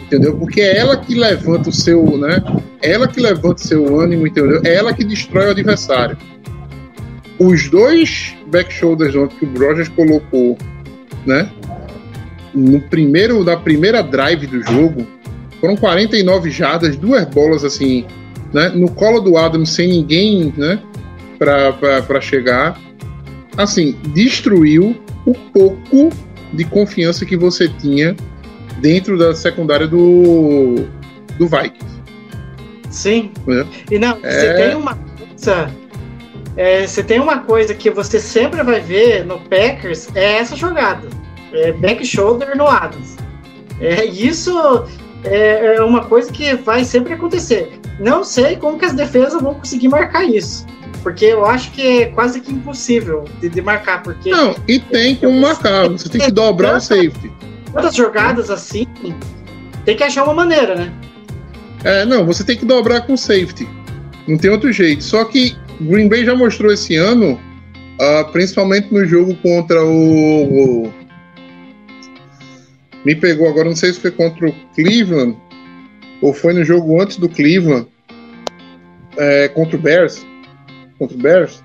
[0.00, 0.36] entendeu?
[0.36, 2.42] Porque é ela que levanta o seu, né?
[2.80, 4.60] É ela que levanta o seu ânimo, entendeu?
[4.64, 6.16] É ela que destrói o adversário.
[7.38, 10.56] Os dois back shoulders que o Rogers colocou,
[11.26, 11.50] né?
[12.54, 15.06] No primeiro, na primeira drive do jogo,
[15.60, 18.04] foram 49 jardas, duas bolas assim,
[18.52, 20.80] né, no colo do Adams sem ninguém, né,
[21.38, 22.78] para chegar.
[23.56, 24.96] Assim, destruiu
[25.26, 26.10] o pouco
[26.52, 28.16] de confiança que você tinha
[28.80, 30.86] dentro da secundária do,
[31.38, 32.00] do Vikings.
[32.90, 33.30] Sim.
[33.46, 33.66] né?
[33.90, 34.54] E não, você É.
[34.54, 35.70] tem uma coisa.
[36.56, 41.08] é, você tem uma coisa que você sempre vai ver no Packers é essa jogada.
[41.52, 43.16] É back shoulder no Adams.
[43.80, 44.52] É, isso
[45.24, 47.78] é, é uma coisa que vai sempre acontecer.
[47.98, 50.66] Não sei como que as defesas vão conseguir marcar isso.
[51.02, 54.02] Porque eu acho que é quase que impossível de, de marcar.
[54.02, 55.88] Porque Não, e tem como marcar.
[55.88, 57.30] Você tem que dobrar o safety.
[57.72, 58.86] todas as jogadas assim,
[59.84, 60.92] tem que achar uma maneira, né?
[61.84, 63.66] É, não, você tem que dobrar com safety.
[64.28, 65.02] Não tem outro jeito.
[65.02, 67.40] Só que Green Bay já mostrou esse ano,
[67.98, 70.92] ah, principalmente no jogo contra o, o-
[73.04, 75.36] Me pegou agora, não sei se foi contra o Cleveland
[76.20, 77.86] ou foi no jogo antes do Cleveland,
[79.16, 80.24] é, contra o Bears.
[80.98, 81.62] Contra o Bears.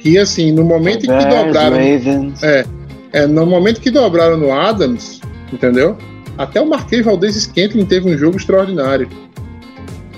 [0.00, 1.76] Que assim, no momento em que Bears, dobraram.
[1.76, 2.42] Ravens.
[2.42, 5.20] É, no momento que dobraram no Adams,
[5.52, 5.96] entendeu?
[6.38, 9.08] Até o Marquês Valdez Scantling teve um jogo extraordinário.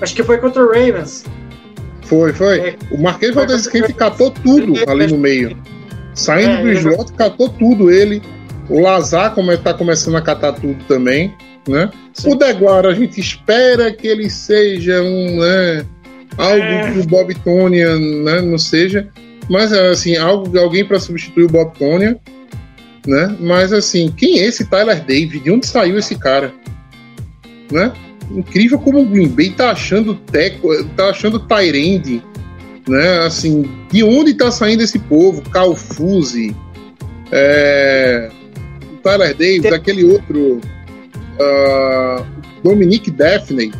[0.01, 1.25] Acho que foi contra o Ravens.
[2.03, 2.59] Foi, foi.
[2.61, 2.77] É.
[2.91, 5.57] O Marquês Valdez Scantling catou tudo ali no meio.
[6.15, 8.23] Saindo É, do slot, catou tudo ele.
[8.69, 11.35] O Lazar como tá começando a catar tudo também,
[11.67, 11.91] né?
[12.13, 12.33] Sim.
[12.33, 15.87] O Deguara, a gente espera que ele seja um, né,
[16.37, 16.93] algo É.
[16.93, 19.09] que o Bob Tonia, né, não seja,
[19.49, 22.19] mas assim, algo, alguém para substituir o Bob Tonia,
[23.07, 23.37] né?
[23.41, 25.41] Mas assim, quem é esse Tyler David?
[25.41, 26.53] De onde saiu esse cara?
[27.73, 27.93] Né?
[28.31, 32.23] Incrível como o Green Bay tá achando teco, tá achando Tyrande,
[32.87, 33.21] né?
[33.21, 35.41] Assim, de onde tá saindo esse povo?
[35.51, 36.55] Calfuse,
[37.33, 38.31] é,
[39.03, 40.61] Tyler Davis, Tem- aquele outro
[41.41, 42.25] ah,
[42.63, 43.73] Dominic Daphne.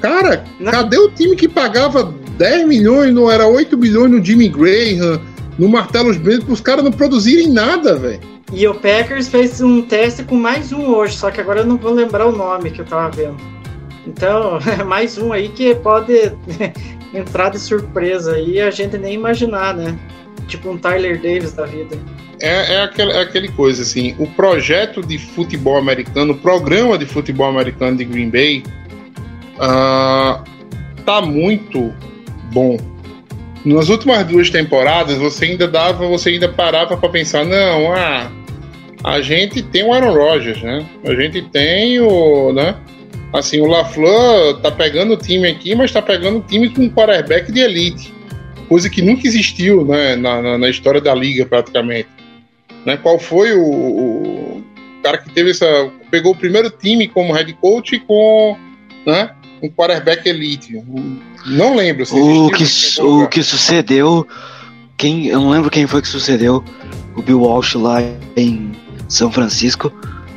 [0.00, 0.72] Cara, Não.
[0.72, 5.20] cadê o time que pagava 10 milhões, não era 8 milhões no Jimmy Graham,
[5.58, 8.20] no Martelos Bento, para os caras não produzirem nada, velho?
[8.52, 11.76] E o Packers fez um teste com mais um hoje, só que agora eu não
[11.76, 13.36] vou lembrar o nome que eu tava vendo.
[14.06, 16.32] Então, mais um aí que pode
[17.12, 19.96] entrar de surpresa e a gente nem imaginar, né?
[20.48, 21.96] Tipo um Tyler Davis da vida.
[22.40, 27.04] É, é, aquele, é aquele coisa assim, o projeto de futebol americano, o programa de
[27.04, 28.62] futebol americano de Green Bay
[29.58, 30.42] ah,
[31.04, 31.92] tá muito
[32.50, 32.78] bom.
[33.62, 38.30] Nas últimas duas temporadas, você ainda dava, você ainda parava para pensar, não, ah,
[39.04, 40.86] a gente tem o Aaron Rodgers, né?
[41.04, 42.74] A gente tem o, né?
[43.34, 46.90] Assim, o LaFleur tá pegando o time aqui, mas tá pegando o time com um
[46.90, 48.14] quarterback de elite.
[48.66, 52.08] Coisa que nunca existiu, né, na, na, na história da liga, praticamente
[52.84, 52.96] né?
[52.96, 54.62] Qual foi o, o
[55.02, 55.90] cara que teve essa.
[56.10, 58.56] pegou o primeiro time como head coach com
[59.06, 59.30] né,
[59.62, 60.82] um quarterback elite?
[61.46, 62.04] Não lembro.
[62.06, 62.64] se O que,
[63.02, 64.26] o que sucedeu.
[64.96, 66.62] Quem, eu não lembro quem foi que sucedeu
[67.16, 68.02] o Bill Walsh lá
[68.36, 68.70] em
[69.08, 69.90] São Francisco,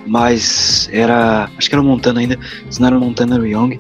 [0.06, 1.50] mas era.
[1.58, 2.40] Acho que era Montana ainda.
[2.70, 3.78] Se não era Montana, era o Young.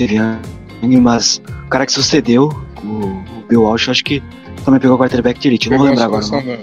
[0.00, 2.48] Young, mas o cara que sucedeu
[2.82, 4.22] o, o Bill Walsh, acho que
[4.64, 5.70] também pegou o quarterback de elite.
[5.70, 6.24] Não vou lembrar agora.
[6.26, 6.58] Não.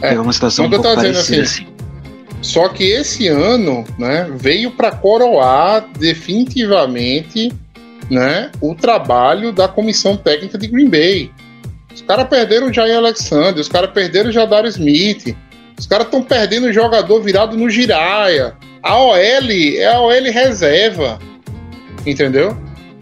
[0.00, 1.66] É, Pegou uma situação um pouco dizendo parecida assim.
[2.40, 7.52] Só que esse ano, né, veio para coroar definitivamente,
[8.08, 11.30] né, o trabalho da comissão técnica de Green Bay.
[11.92, 15.36] Os caras perderam o Jair Alexander, os caras perderam o Jadar Smith,
[15.76, 18.54] os caras estão perdendo o jogador virado no Giraia.
[18.82, 21.18] A OL é a OL reserva,
[22.06, 22.56] entendeu?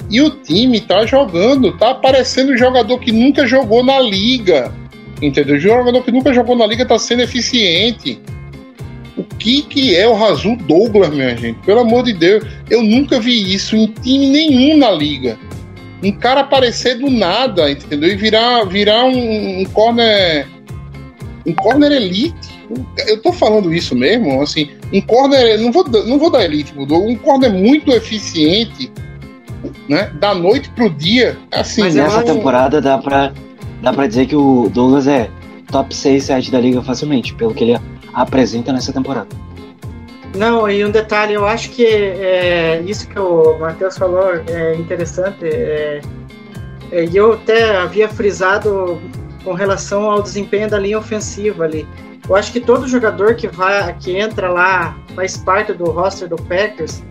[0.09, 4.73] E o time tá jogando, tá aparecendo um jogador que nunca jogou na liga,
[5.23, 5.57] entendeu?
[5.57, 8.21] O jogador que nunca jogou na liga tá sendo eficiente.
[9.17, 11.59] O que que é o Razul Douglas, minha gente?
[11.65, 15.39] Pelo amor de Deus, eu nunca vi isso em time nenhum na liga.
[16.03, 18.11] Um cara aparecer do nada, entendeu?
[18.11, 20.47] E virar, virar um, um corner
[21.47, 22.35] um corner elite.
[23.07, 27.17] Eu tô falando isso mesmo, assim, um corner, não vou, não vou dar elite, um
[27.17, 28.91] corner muito eficiente,
[29.89, 30.11] né?
[30.21, 33.33] Da noite pro dia, assim, Mas Nessa eu- temporada dá pra,
[33.83, 35.31] dá pra dizer que o Douglas é
[35.71, 37.81] top 6, 7 da liga facilmente, pelo que ele
[38.13, 39.29] apresenta nessa temporada.
[40.35, 45.45] Não, e um detalhe, eu acho que é, isso que o Matheus falou é interessante.
[45.45, 46.01] é,
[46.93, 49.01] é, eu até havia frisado
[49.43, 51.87] com relação ao desempenho da linha ofensiva ali.
[52.29, 56.37] Eu acho que todo jogador que vai, que entra lá, faz parte do roster do
[56.37, 57.03] Packers,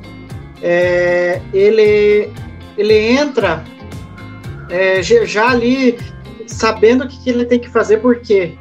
[0.61, 2.29] é, ele,
[2.77, 3.63] ele entra
[4.69, 5.97] é, já ali
[6.47, 8.53] sabendo o que, ele tem que fazer, por quê?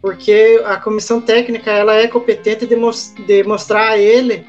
[0.00, 2.76] Porque a comissão técnica ela é competente de,
[3.26, 4.46] de mostrar a ele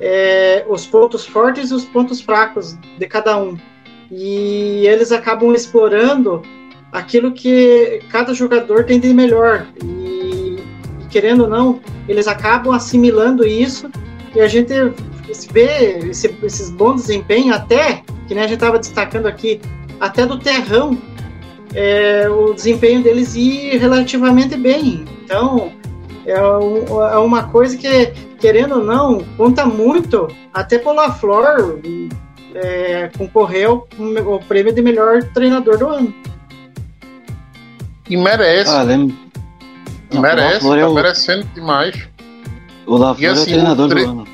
[0.00, 3.56] é, os pontos fortes e os pontos fracos de cada um.
[4.10, 6.42] e eles acabam explorando
[6.92, 9.66] aquilo que cada jogador tem de melhor.
[9.84, 10.56] E,
[11.10, 13.90] querendo ou não, eles acabam assimilando isso
[14.34, 14.72] e a gente
[15.50, 19.60] vê esse, esses bons desempenhos, até, que nem a gente estava destacando aqui,
[20.00, 20.98] até do Terrão,
[21.76, 25.04] é, o desempenho deles ir relativamente bem.
[25.22, 25.70] Então,
[26.24, 28.06] é, um, é, uma coisa que,
[28.40, 31.78] querendo ou não, conta muito, até para o LaFleur
[32.54, 36.14] é, concorreu o prêmio de melhor treinador do ano.
[38.08, 38.70] E merece.
[38.70, 38.84] Ah.
[38.84, 40.94] Não, merece, o tá é o...
[40.94, 42.08] merecendo demais.
[42.86, 44.24] O LaFleur E assim, é o treinador o tre- do ano.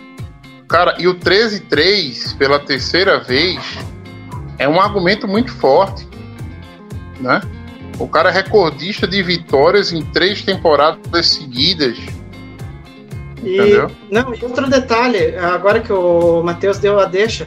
[0.69, 3.59] Cara, e o 13-3, pela terceira vez,
[4.59, 6.07] é um argumento muito forte.
[7.23, 7.41] Né?
[7.99, 11.97] O cara é recordista de vitórias em três temporadas seguidas.
[13.43, 13.91] E, Entendeu?
[14.11, 17.47] não, e outro detalhe, agora que o Matheus deu a deixa,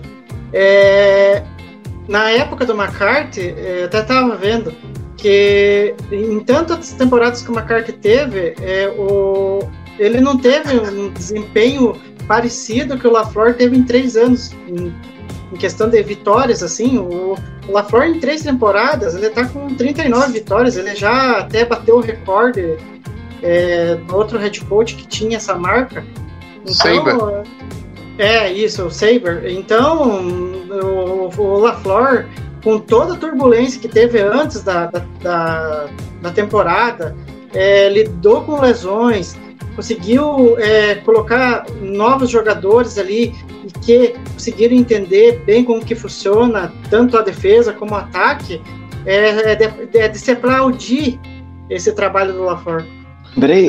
[0.51, 1.43] é,
[2.07, 4.73] na época do McCarthy, é, eu até estava vendo
[5.17, 9.59] que em tantas temporadas que o McCarthy teve, é, o,
[9.97, 11.95] ele não teve um desempenho
[12.28, 14.53] parecido que o LaFleur teve em três anos.
[14.67, 14.93] Em,
[15.56, 17.36] em questão de vitórias, assim, o,
[17.68, 22.01] o LaFleur em três temporadas, ele tá com 39 vitórias, ele já até bateu o
[22.01, 22.78] recorde
[23.41, 26.06] é, do outro head coach que tinha essa marca.
[26.66, 27.16] Saber.
[28.18, 29.49] É, isso, o Saber.
[29.49, 30.20] Então,
[30.70, 32.28] o, o LaFleur,
[32.62, 35.89] com toda a turbulência que teve antes da, da, da,
[36.22, 37.16] da temporada,
[37.53, 39.38] é, lidou com lesões,
[39.76, 43.34] conseguiu é, colocar novos jogadores ali
[43.65, 48.61] e que conseguiram entender bem como que funciona tanto a defesa como o ataque,
[49.05, 51.19] é, é, de, é de se aplaudir
[51.69, 52.43] esse trabalho do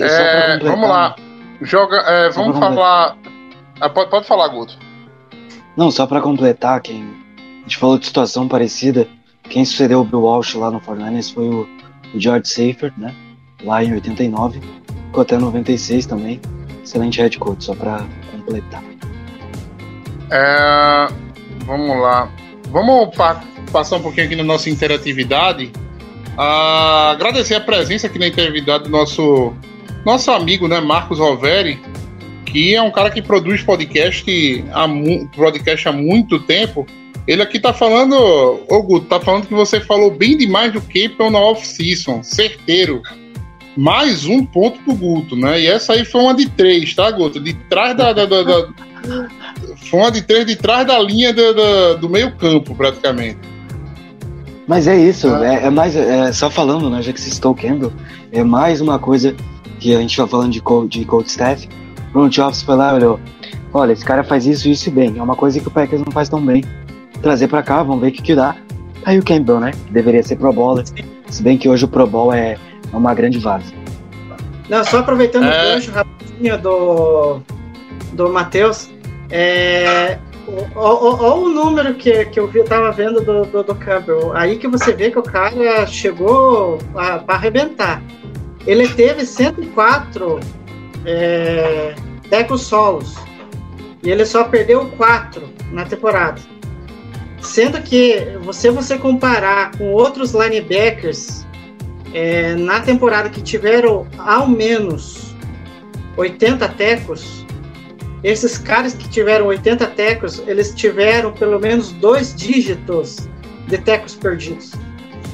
[0.00, 0.76] só pra É, completar.
[0.76, 1.16] vamos lá.
[1.62, 3.16] Joga, é, vamos falar.
[3.80, 4.78] Ah, pode, pode falar, Guto.
[5.76, 7.02] Não, só pra completar, quem
[7.38, 9.06] a gente falou de situação parecida,
[9.42, 11.68] quem sucedeu o Bill Walsh lá no 49ers foi o,
[12.14, 13.14] o George Seifert, né?
[13.64, 14.60] Lá em 89,
[15.06, 16.40] ficou até 96 também.
[16.84, 18.82] Excelente head coach, só pra completar.
[20.30, 21.06] É,
[21.64, 22.30] vamos lá.
[22.70, 23.42] Vamos pa-
[23.72, 25.70] passar um pouquinho aqui na nossa interatividade.
[26.36, 29.52] Ah, agradecer a presença aqui na interatividade do nosso,
[30.04, 31.80] nosso amigo, né, Marcos Roveri,
[32.44, 34.86] que é um cara que produz podcast há,
[35.34, 36.86] podcast há muito tempo.
[37.26, 38.14] Ele aqui tá falando,
[38.68, 43.02] ô Guto, tá falando que você falou bem demais do Campbell na off-season, certeiro.
[43.76, 45.60] Mais um ponto pro Guto, né?
[45.60, 47.38] E essa aí foi uma de três, tá, Guto?
[47.38, 48.68] De trás da- da- da- da,
[49.90, 53.36] foi uma de três de trás da linha do, do, do meio campo, praticamente.
[54.66, 55.46] Mas é isso, Ah.
[55.46, 55.94] é, é mais.
[55.94, 57.92] é, só falando, né, já que você citou o Campbell,
[58.32, 59.34] é mais uma coisa
[59.78, 61.68] que a gente vai falando de coach, de coach staff.
[62.08, 63.20] O front office foi lá e olhou:
[63.72, 65.14] olha, esse cara faz isso, isso e bem.
[65.18, 66.64] É uma coisa que o Packers não faz tão bem.
[67.22, 68.56] Trazer pra cá, vamos ver o que, que dá.
[69.04, 69.70] Aí o Campbell, né?
[69.70, 70.84] Que deveria ser Pro Bowler.
[71.28, 72.56] Se bem que hoje o Pro Bowl é,
[72.92, 73.76] é uma grande várzea.
[74.68, 75.48] Não, só aproveitando É.
[75.48, 77.40] o gancho rapidinho do,
[78.12, 78.90] do Matheus,
[79.30, 80.18] é,
[80.76, 84.32] Olha o número que, que eu vi, tava vendo do, do, do Campbell.
[84.32, 88.00] Aí que você vê que o cara chegou para arrebentar.
[88.64, 90.40] Ele teve 104
[91.04, 91.94] é,
[92.30, 93.16] tecos solos.
[94.02, 96.40] E ele só perdeu 4 na temporada.
[97.40, 101.45] Sendo que, você você comparar com outros linebackers
[102.12, 105.34] é, na temporada que tiveram ao menos
[106.16, 107.44] 80 tecos,
[108.22, 113.28] esses caras que tiveram 80 tecos, eles tiveram pelo menos dois dígitos
[113.68, 114.72] de tecos perdidos.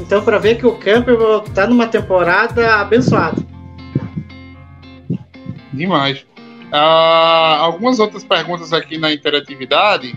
[0.01, 3.41] Então, para ver que o Campbell está numa temporada abençoada.
[5.73, 6.27] Demais.
[6.73, 10.15] Ah, algumas outras perguntas aqui na interatividade.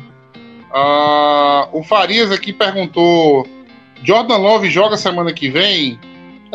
[0.74, 3.48] Ah, o Farias aqui perguntou:
[4.04, 6.00] Jordan Love joga semana que vem?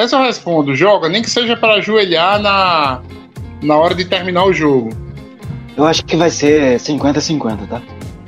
[0.01, 3.01] Essa eu respondo: joga, nem que seja para ajoelhar na,
[3.62, 4.90] na hora de terminar o jogo.
[5.76, 7.82] Eu acho que vai ser 50-50, tá?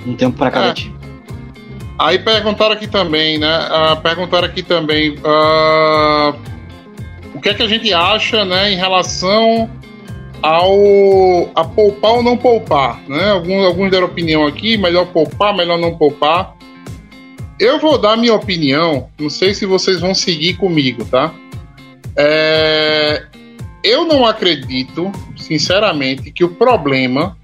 [0.06, 0.74] Um tempo para cada É.
[0.74, 0.94] time.
[1.98, 3.48] Aí perguntaram aqui também, né?
[3.70, 6.34] ah, perguntaram aqui também ah,
[7.34, 9.70] o que é que a gente acha, né, em relação
[10.42, 13.30] ao a poupar ou não poupar, né?
[13.30, 16.54] Alguns, alguns deram opinião aqui, melhor poupar, melhor não poupar.
[17.60, 21.32] Eu vou dar minha opinião, não sei se vocês vão seguir comigo, tá?
[22.16, 23.24] É,
[23.82, 27.36] eu não acredito, sinceramente, que o problema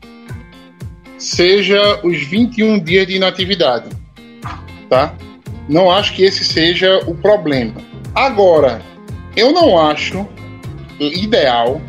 [1.16, 3.98] seja os 21 dias de inatividade
[4.88, 5.14] tá?
[5.68, 7.74] Não acho que esse seja o problema.
[8.14, 8.80] Agora,
[9.36, 10.26] eu não acho
[10.98, 11.80] ideal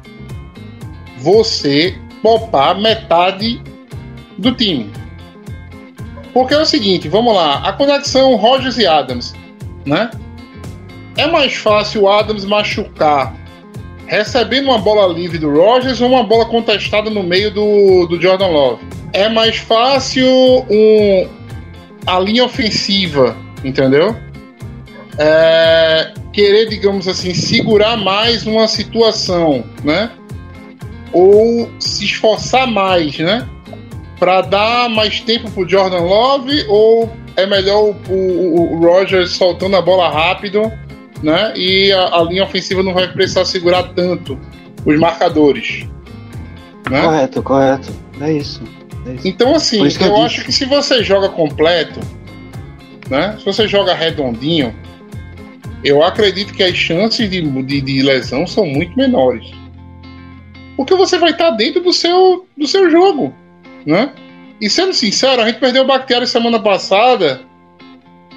[1.17, 3.61] você poupar metade
[4.37, 4.91] do time.
[6.33, 9.33] Porque é o seguinte, vamos lá, a conexão Rogers e Adams,
[9.85, 10.11] né?
[11.17, 13.33] É mais fácil o Adams machucar
[14.09, 18.47] recebendo uma bola livre do Rogers ou uma bola contestada no meio do, do Jordan
[18.47, 18.83] Love.
[19.13, 21.27] É mais fácil um,
[22.05, 24.15] a linha ofensiva, entendeu?
[25.17, 30.09] É, querer, digamos assim, segurar mais uma situação, né?
[31.13, 33.47] Ou se esforçar mais, né?
[34.17, 39.75] Para dar mais tempo pro Jordan Love ou é melhor o, o, o Rogers soltando
[39.75, 40.71] a bola rápido,
[41.21, 41.53] né?
[41.55, 44.39] E a, a, linha ofensiva não vai precisar segurar tanto
[44.85, 45.87] os marcadores.
[46.89, 47.01] Né?
[47.01, 47.91] Correto, correto.
[48.21, 48.61] É isso.
[49.05, 49.27] É isso.
[49.27, 51.99] Então, assim, eu, eu acho que se você joga completo,
[53.09, 53.35] né?
[53.39, 54.73] Se você joga redondinho,
[55.83, 59.51] eu acredito que as chances de, de, de lesão são muito menores.
[60.77, 63.33] Porque você vai estar dentro do seu, do seu jogo,
[63.85, 64.11] né?
[64.61, 67.41] E sendo sincero, a gente perdeu o Bactéria semana passada.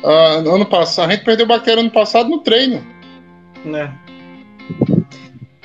[0.03, 2.85] Uh, ano passado, a gente perdeu o Bactéria ano passado no treino.
[3.65, 3.97] Né?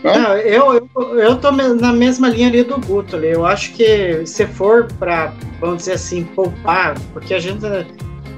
[0.04, 3.16] Não, eu, eu, eu tô na mesma linha ali do Guto.
[3.16, 3.32] Ali.
[3.32, 7.60] Eu acho que se for para, vamos dizer assim, poupar, porque a gente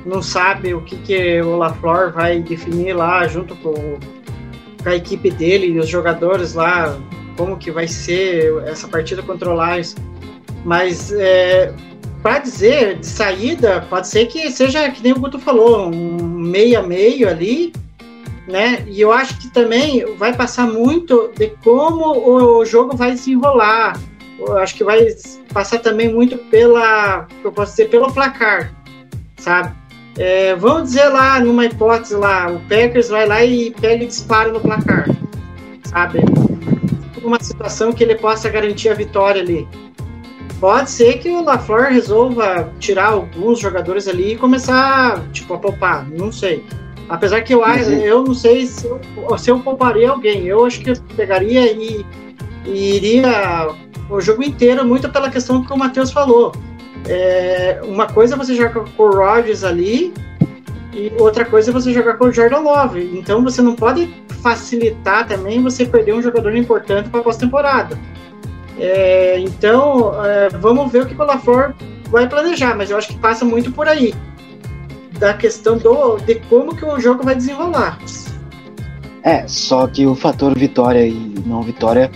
[0.05, 3.99] não sabe o que, que o LaFleur vai definir lá junto com,
[4.81, 6.97] com a equipe dele e os jogadores lá,
[7.37, 9.95] como que vai ser essa partida contra o Lions.
[10.63, 11.73] Mas é,
[12.21, 16.79] para dizer de saída, pode ser que seja que nem o Guto falou, um meio
[16.79, 17.71] a meio ali,
[18.47, 18.83] né?
[18.87, 23.99] E eu acho que também vai passar muito de como o jogo vai desenrolar.
[24.39, 25.05] Eu acho que vai
[25.53, 28.73] passar também muito pela, eu posso dizer, pelo placar,
[29.37, 29.75] sabe?
[30.17, 34.51] É, vamos dizer lá, numa hipótese lá, o Packers vai lá e pega e dispara
[34.51, 35.07] no placar,
[35.83, 36.19] sabe?
[37.23, 39.67] Uma situação que ele possa garantir a vitória ali.
[40.59, 46.07] Pode ser que o LaFleur resolva tirar alguns jogadores ali e começar, tipo, a poupar,
[46.09, 46.65] não sei.
[47.07, 48.99] Apesar que eu, eu não sei se eu,
[49.37, 50.45] se eu pouparia alguém.
[50.45, 52.05] Eu acho que eu pegaria e,
[52.65, 53.69] e iria
[54.09, 56.51] o jogo inteiro, muito pela questão que o Matheus falou
[57.07, 60.13] é, uma coisa é você jogar com o Rodgers ali
[60.93, 63.11] e outra coisa é você jogar com o Jordan Love.
[63.13, 67.97] Então você não pode facilitar também você perder um jogador importante para a pós-temporada.
[68.79, 71.73] É, então é, vamos ver o que o LaFleur
[72.09, 74.13] vai planejar, mas eu acho que passa muito por aí
[75.19, 77.99] da questão do, de como que o jogo vai desenrolar.
[79.21, 82.09] É, só que o fator vitória e não vitória,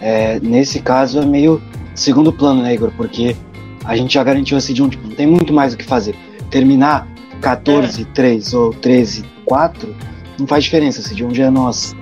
[0.00, 1.60] é, nesse caso, é meio
[1.94, 2.92] segundo plano, né, Igor?
[2.96, 3.36] Porque
[3.84, 6.14] a gente já garantiu esse de um tipo, não tem muito mais o que fazer.
[6.50, 7.08] Terminar
[7.40, 8.04] 14, é.
[8.14, 9.94] 3 ou 13, 4
[10.38, 11.96] não faz diferença, esse de um dia é nosso.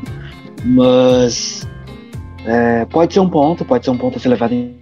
[0.64, 1.66] Mas
[2.44, 4.76] é, pode ser um ponto, pode ser um ponto a ser levado em,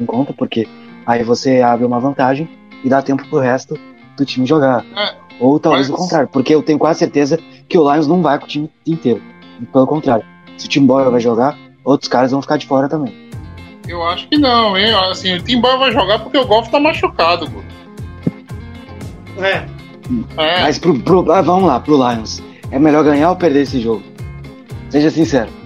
[0.00, 0.68] em, conta, porque
[1.06, 2.48] aí você abre uma vantagem
[2.84, 3.78] e dá tempo pro resto
[4.16, 4.84] do time jogar.
[4.96, 5.98] É, ou talvez mas...
[5.98, 7.38] o contrário, porque eu tenho quase certeza
[7.68, 9.22] que o Lions não vai com o time inteiro.
[9.72, 10.24] Pelo contrário,
[10.56, 13.28] se o time Boyle vai jogar, outros caras vão ficar de fora também.
[13.88, 14.92] Eu acho que não, hein?
[15.10, 17.60] Assim, o Timbal vai jogar porque o Golf tá machucado, pô.
[19.42, 19.64] É.
[20.36, 20.62] é.
[20.62, 22.42] Mas pro, pro, ah, vamos lá, pro Lions.
[22.70, 24.02] É melhor ganhar ou perder esse jogo?
[24.90, 25.57] Seja sincero.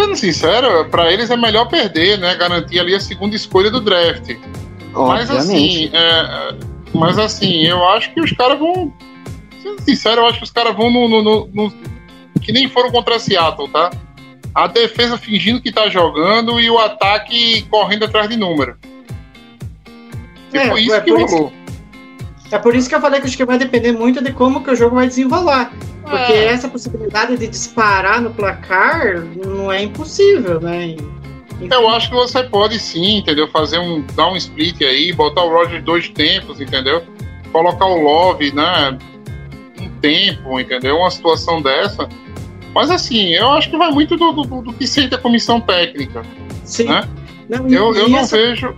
[0.00, 2.34] Sendo sincero, pra eles é melhor perder, né?
[2.34, 4.34] Garantir ali a segunda escolha do draft.
[4.94, 6.54] Mas assim, é,
[6.94, 8.92] mas assim, eu acho que os caras vão.
[9.62, 11.72] Sendo sincero, eu acho que os caras vão no, no, no, no,
[12.40, 13.90] Que nem foram contra Seattle, tá?
[14.54, 18.76] a defesa fingindo que tá jogando e o ataque correndo atrás de número.
[20.52, 21.52] É, foi isso é que rolou.
[22.50, 24.70] É por isso que eu falei que acho que vai depender muito de como que
[24.70, 25.72] o jogo vai desenrolar.
[26.02, 26.46] Porque é.
[26.46, 30.96] essa possibilidade de disparar no placar não é impossível, né?
[31.60, 31.68] Enfim.
[31.70, 33.46] Eu acho que você pode sim, entendeu?
[33.48, 34.04] Fazer um.
[34.14, 37.02] dar um split aí, botar o Roger dois tempos, entendeu?
[37.52, 38.98] Colocar o Love, né?
[39.80, 40.96] Um tempo, entendeu?
[40.96, 42.08] Uma situação dessa
[42.74, 46.22] mas assim, eu acho que vai muito do, do, do que sente a comissão técnica.
[46.64, 46.84] Sim.
[46.84, 47.08] Né?
[47.48, 48.36] Não, eu eu não essa...
[48.36, 48.76] vejo.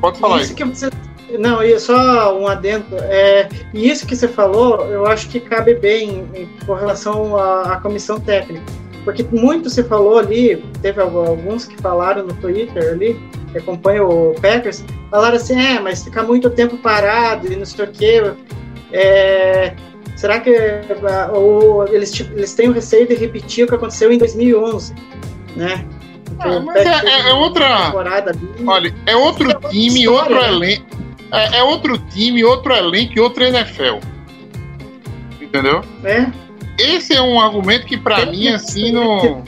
[0.00, 0.56] Pode falar isso aí.
[0.56, 0.90] Que você...
[1.38, 2.96] Não, e só um adendo.
[3.02, 7.74] É, e isso que você falou, eu acho que cabe bem em, com relação à,
[7.74, 8.64] à comissão técnica.
[9.04, 13.20] Porque muito se falou ali, teve alguns que falaram no Twitter ali,
[13.52, 17.84] que acompanham o Packers, falaram assim, é, mas ficar muito tempo parado e não sei
[17.84, 18.32] o quê.
[18.92, 19.74] É,
[20.16, 20.50] Será que
[21.34, 24.94] ou eles, tipo, eles têm o receio de repetir o que aconteceu em 2011,
[25.54, 25.84] né?
[26.38, 27.92] Ah, mas é, é, é outra.
[28.66, 30.86] Olha, é outro é time, outro elenco.
[31.32, 33.98] É, é, outro time, outro elenco e outro NFL.
[35.40, 35.82] Entendeu?
[36.04, 36.26] É.
[36.78, 39.42] Esse é um argumento que para mim assim não.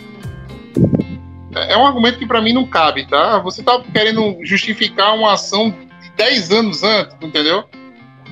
[1.54, 3.38] É um argumento que para mim não cabe, tá?
[3.40, 5.74] Você tá querendo justificar uma ação
[6.16, 7.64] 10 anos antes, entendeu?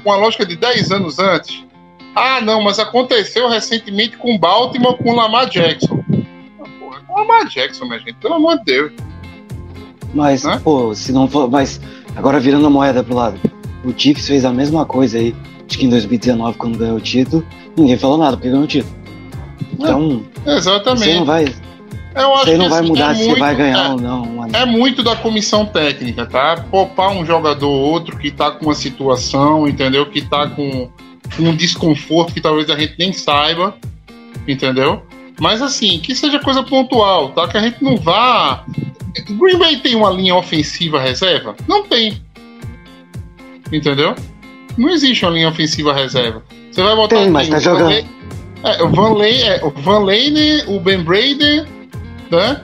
[0.02, 1.64] Com a lógica de 10 anos antes.
[2.14, 6.02] Ah, não, mas aconteceu recentemente com Baltimore com Lamar Jackson.
[6.60, 8.92] Ah, porra, com Lamar Jackson, minha gente, pelo amor de Deus.
[10.14, 10.58] Mas, Né?
[10.62, 11.50] pô, se não for.
[11.50, 11.80] Mas,
[12.16, 13.38] agora virando a moeda pro lado.
[13.84, 15.34] O Chiefs fez a mesma coisa aí.
[15.68, 17.44] Acho que em 2019, quando ganhou o título,
[17.76, 18.94] ninguém falou nada porque ganhou o título.
[19.72, 21.04] Então, Exatamente.
[21.04, 21.44] você não vai,
[22.14, 24.42] Eu acho você não vai mudar é se muito- vai ganhar é, ou não.
[24.42, 24.62] anel.
[24.62, 26.64] É muito da comissão técnica, tá?
[26.70, 30.06] Poupar um jogador ou outro que tá com uma situação, entendeu?
[30.06, 30.88] Que tá com
[31.38, 33.74] um desconforto que talvez a gente nem saiba,
[34.48, 35.02] entendeu?
[35.38, 37.46] Mas assim, que seja coisa pontual, tá?
[37.48, 38.64] Que a gente não vá.
[39.22, 41.54] Green Bay tem uma linha ofensiva reserva?
[41.68, 42.20] Não tem.
[43.72, 44.14] Entendeu?
[44.76, 46.42] Não existe uma linha ofensiva reserva.
[46.70, 47.84] Você vai botar Tem, mas tá O jogando.
[47.90, 48.16] Lane-
[48.64, 51.64] É, o Van Lane, é, o Van Lane, o Ben Brady,
[52.30, 52.60] né?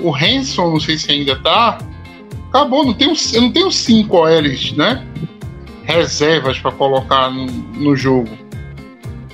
[0.00, 1.78] O Hanson, não sei se ainda tá.
[2.48, 5.04] Acabou, não os, eu não tenho cinco OLs, né?
[5.84, 8.28] Reservas pra colocar no, no jogo.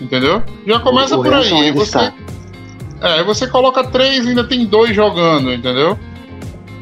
[0.01, 0.43] Entendeu?
[0.67, 1.41] Já começa O por aí.
[1.41, 2.15] Hanson Aí você, está.
[3.03, 5.99] é, aí você coloca três ainda tem dois jogando, entendeu?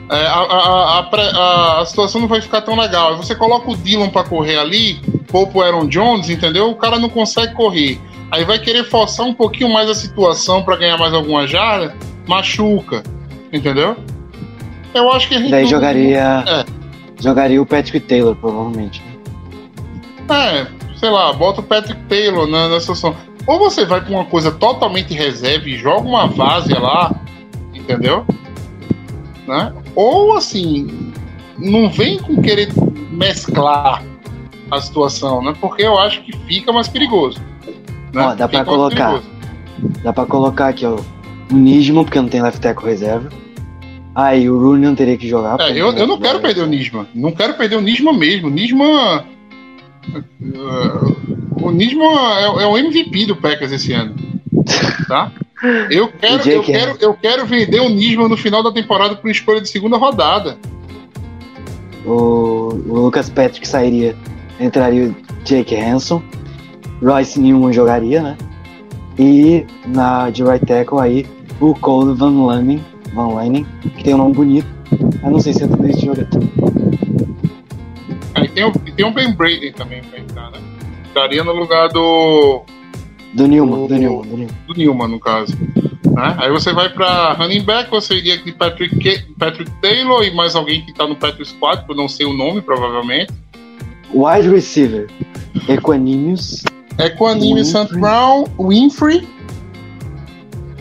[0.08, 3.16] É, a, a, a, a situação não vai ficar tão legal.
[3.16, 6.70] Você coloca o Dylan pra correr ali, poupa o Aaron Jones, entendeu?
[6.70, 8.00] O cara não consegue correr.
[8.30, 11.94] Aí vai querer forçar um pouquinho mais a situação pra ganhar mais alguma jarda,
[12.26, 13.02] machuca,
[13.52, 13.96] entendeu?
[14.94, 15.50] Eu acho que a gente.
[15.50, 16.44] Daí jogaria.
[16.46, 16.64] É.
[17.20, 19.02] Jogaria o Patrick Taylor, provavelmente.
[20.28, 20.66] É,
[20.98, 23.16] sei lá, bota o Patrick Taylor na, na situação.
[23.46, 27.14] Ou você vai pra uma coisa totalmente reserva e joga uma várzea lá,
[27.72, 28.26] entendeu?
[29.46, 29.72] Né?
[29.96, 31.12] Ou assim,
[31.58, 32.68] não vem com querer
[33.10, 34.02] mesclar
[34.70, 35.54] a situação, né?
[35.60, 37.40] Porque eu acho que fica mais perigoso.
[38.12, 38.26] Né?
[38.26, 39.22] Ó, dá mais colocar.
[40.02, 40.98] Dá pra colocar aqui, ó.
[41.50, 43.30] O Nisman, porque não tem left tackle reserva.
[44.14, 45.60] Aí o Rooney não teria que jogar.
[45.60, 47.06] É, eu, eu não quero perder o Nisman.
[47.14, 48.48] Não quero perder o Nisman mesmo.
[48.48, 49.24] O Nisman.
[50.14, 54.14] uh, o Nisman é, é o MVP do Packers esse ano.
[55.06, 55.30] Tá?
[55.90, 59.60] Eu quero, eu quero, eu quero vender o Nisman no final da temporada por escolha
[59.60, 60.58] de segunda rodada.
[62.04, 64.14] O, o Lucas Patrick sairia.
[64.60, 66.22] Entraria o Jake Hanson.
[67.02, 68.36] Royce Newman jogaria, né?
[69.18, 71.26] E na de right tackle aí
[71.60, 72.84] o Cole Van Lanen,
[73.14, 74.68] Van Lanen, que tem um nome bonito.
[75.22, 76.42] Eu não sei se é tudo isso jogador.
[78.34, 80.58] Aí tem e tem o Ben Braden também pra entrar, né?
[81.06, 82.62] Estaria no lugar do,
[83.36, 85.08] Do Newman, O- do Newman, do Newman.
[85.08, 85.54] do no caso.
[86.04, 86.34] Né?
[86.38, 90.56] Aí você vai pra running back, você iria de Patrick, Ke- Patrick Taylor e mais
[90.56, 93.32] alguém que tá no Patrick Squad, que eu não sei o nome, provavelmente.
[94.14, 95.08] Wide receiver.
[95.68, 96.64] Equanimous.
[96.98, 97.64] Equanime Winfrey.
[97.64, 99.28] Sant Brown, Winfrey.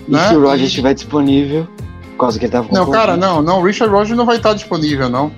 [0.07, 0.29] E Né?
[0.29, 1.67] se o Rogers E- estiver disponível,
[2.11, 3.61] por causa que ele tava com Não, cara, não, não.
[3.61, 5.31] Richard Rogers não vai estar disponível, não.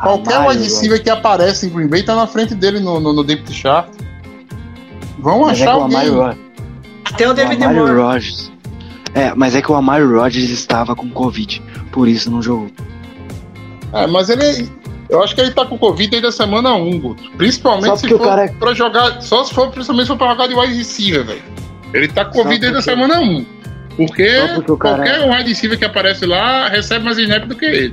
[0.00, 3.12] Qualquer Amari wide receiver que aparece em Green Bay tá na frente dele no, no,
[3.12, 3.88] no depth chart.
[5.18, 6.38] Vão Mas é achar o Amari, alguém.
[7.04, 7.92] Até o o David Amari Moore.
[7.94, 8.52] Rogers.
[9.14, 12.70] É, mas é que o Amari Rogers estava com Covid, por isso não jogou.
[13.92, 14.68] É, mas ele.
[15.08, 17.30] Eu acho que ele tá com Covid desde a semana 1, Guto.
[17.38, 19.22] Principalmente se o for cara é- pra jogar.
[19.22, 21.42] Só se for, principalmente se for pra jogar de wide receiver, velho.
[21.94, 23.46] Ele tá com Covid desde a semana 1.
[23.96, 27.56] Porque, porque o cara- é- qualquer wide receiver que aparece lá recebe mais snap do
[27.56, 27.92] que ele.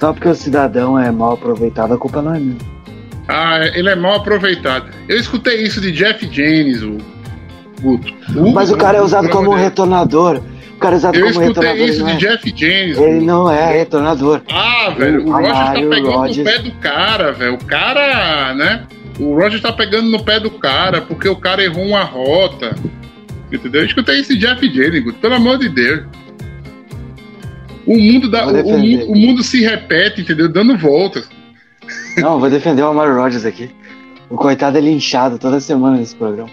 [0.00, 2.56] Só porque o cidadão é mal aproveitado, a culpa não é minha.
[3.28, 4.90] Ah, ele é mal aproveitado.
[5.08, 6.98] Eu escutei isso de Jeff James, o
[7.80, 8.12] Guto.
[8.54, 9.62] Mas o cara é usado como de Deus.
[9.62, 10.40] retornador.
[10.76, 11.88] O cara é usado Eu como escutei retornador.
[11.88, 12.98] isso Ele não, de é, Jeff James.
[12.98, 14.42] ele não é retornador.
[14.50, 17.54] Ah, velho, o O Rogers tá pegando no pé do cara, velho.
[17.54, 18.86] O cara, né?
[19.18, 22.76] O Rogers tá pegando no pé do cara porque o cara errou uma rota.
[23.50, 23.80] Entendeu?
[23.82, 26.02] Eu escutei esse Jeff Jennings, Guto, pelo amor de Deus.
[27.86, 30.48] O mundo, Vou o, o mundo se repete, entendeu?
[30.48, 31.28] Dando voltas.
[32.18, 33.70] Não, vou defender o Amari Rogers aqui.
[34.28, 36.50] O coitado é linchado toda semana nesse programa.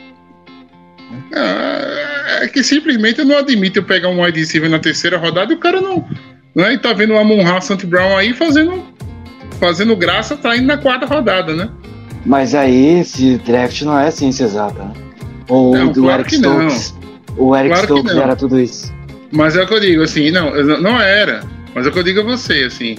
[1.33, 5.53] Ah, É que simplesmente eu não admito eu pegar um wide receiver na terceira rodada
[5.53, 6.07] e o cara não.
[6.55, 6.73] Né?
[6.73, 8.83] E tá vendo o Amon Ra Sant Brown aí fazendo,
[9.59, 11.69] fazendo graça, tá indo na quarta rodada, né?
[12.25, 14.93] Mas aí, esse draft não é ciência exata, né?
[15.49, 16.69] Ou Não, do claro Eric que não.
[16.69, 16.95] Stokes.
[17.35, 18.93] O Eric Claro Stokes era tudo isso.
[19.31, 21.43] Mas é o que eu digo, assim, não, não era.
[21.73, 22.95] Mas é o que eu digo a você, assim.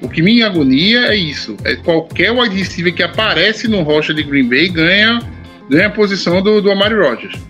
[0.00, 1.56] O que me agonia é isso.
[1.64, 5.20] É qualquer wide receiver que aparece no rocha de Green Bay ganha,
[5.68, 7.40] ganha a posição do, do Amari Rodgers.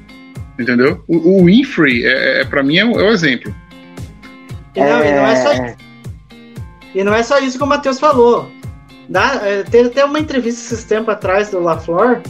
[0.58, 1.04] Entendeu?
[1.06, 3.54] O, o Winfrey, é, é, pra mim, é o, é o exemplo.
[4.74, 5.76] E não, e não é só É,
[6.94, 8.50] E não é só isso que o Matheus falou.
[9.08, 12.22] Dá, é, teve até uma entrevista esses tempos atrás do LaFleur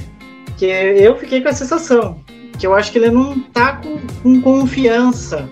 [0.56, 2.20] que eu fiquei com a sensação
[2.58, 5.48] que eu acho que ele não tá com, com confiança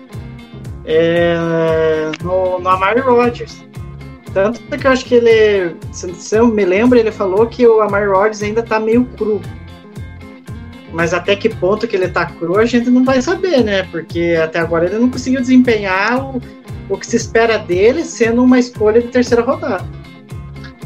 [0.85, 1.37] é,
[2.21, 3.65] no, no Amari Rodgers.
[4.33, 8.07] Tanto que eu acho que ele, se, eu me lembro, ele falou que o Amari
[8.07, 9.41] Rodgers ainda tá meio cru.
[10.91, 13.83] Mas até que ponto que ele tá cru a gente não vai saber, né?
[13.83, 16.41] Porque até agora ele não conseguiu desempenhar o,
[16.89, 19.85] o que se espera dele sendo uma escolha de terceira rodada.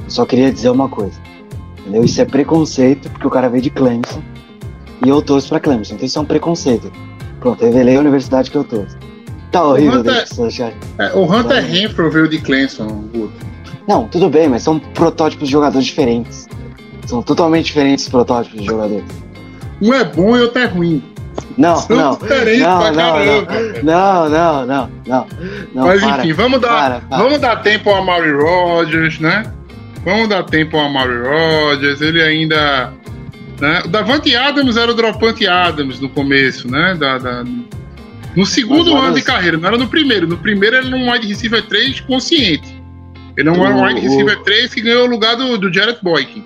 [0.08, 1.20] Só queria dizer uma coisa.
[1.80, 2.04] Entendeu?
[2.04, 4.22] Isso é preconceito, porque o cara veio de Clemson.
[5.06, 5.96] E eu torço pra Clemson.
[5.96, 6.92] Então isso é um preconceito.
[7.40, 8.98] Pronto, revelei a universidade que eu torço.
[9.52, 10.76] Tá horrível, Hunter- deixa eu pessoas acharem.
[10.98, 13.04] É, o Hunter Renfro veio de Clemson.
[13.88, 16.48] Não, tudo bem, mas são protótipos de jogadores diferentes.
[17.06, 19.04] São totalmente diferentes os protótipos de jogadores.
[19.82, 21.04] Um é bom e outro é ruim.
[21.58, 22.10] Não, São não.
[22.12, 23.26] Não, pra não,
[23.84, 25.28] não, não, não, não,
[25.74, 25.88] não.
[25.88, 27.18] Mas para, enfim, vamos dar, para, para.
[27.18, 29.44] vamos dar tempo ao Amari Rodgers, né?
[30.06, 32.00] Vamos dar tempo ao Amari Rodgers.
[32.02, 32.94] Ele ainda.
[33.60, 33.82] Né?
[33.86, 36.96] O Davante Adams era o Dropante Adams no começo, né?
[36.98, 37.44] Da, da-
[38.36, 40.28] no segundo olha ano de carreira, não era no primeiro.
[40.28, 42.82] No primeiro ele era um wide receiver 3 consciente.
[43.38, 46.44] Ele não era um wide receiver 3 que ganhou o lugar do, do Jared Boykin.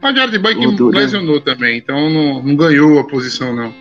[0.00, 3.72] Mas o Jared Boykin O lesionou também, então não, não ganhou a posição, não.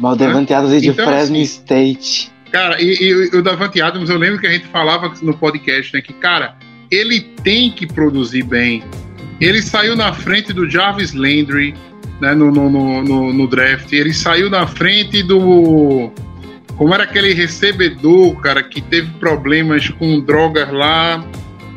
[0.00, 2.30] Mas o Devante Adams é de Então, Fresno assim, State.
[2.52, 6.00] Cara, e, e o Davante Adams, eu lembro que a gente falava no podcast, né?
[6.00, 6.56] Que, cara,
[6.90, 8.82] ele tem que produzir bem.
[9.40, 11.74] Ele saiu na frente do Jarvis Landry
[12.20, 13.92] né, no, no, no- no draft.
[13.92, 16.10] Ele saiu na frente do.
[16.76, 21.24] Como era aquele recebedor, cara, que teve problemas com drogas lá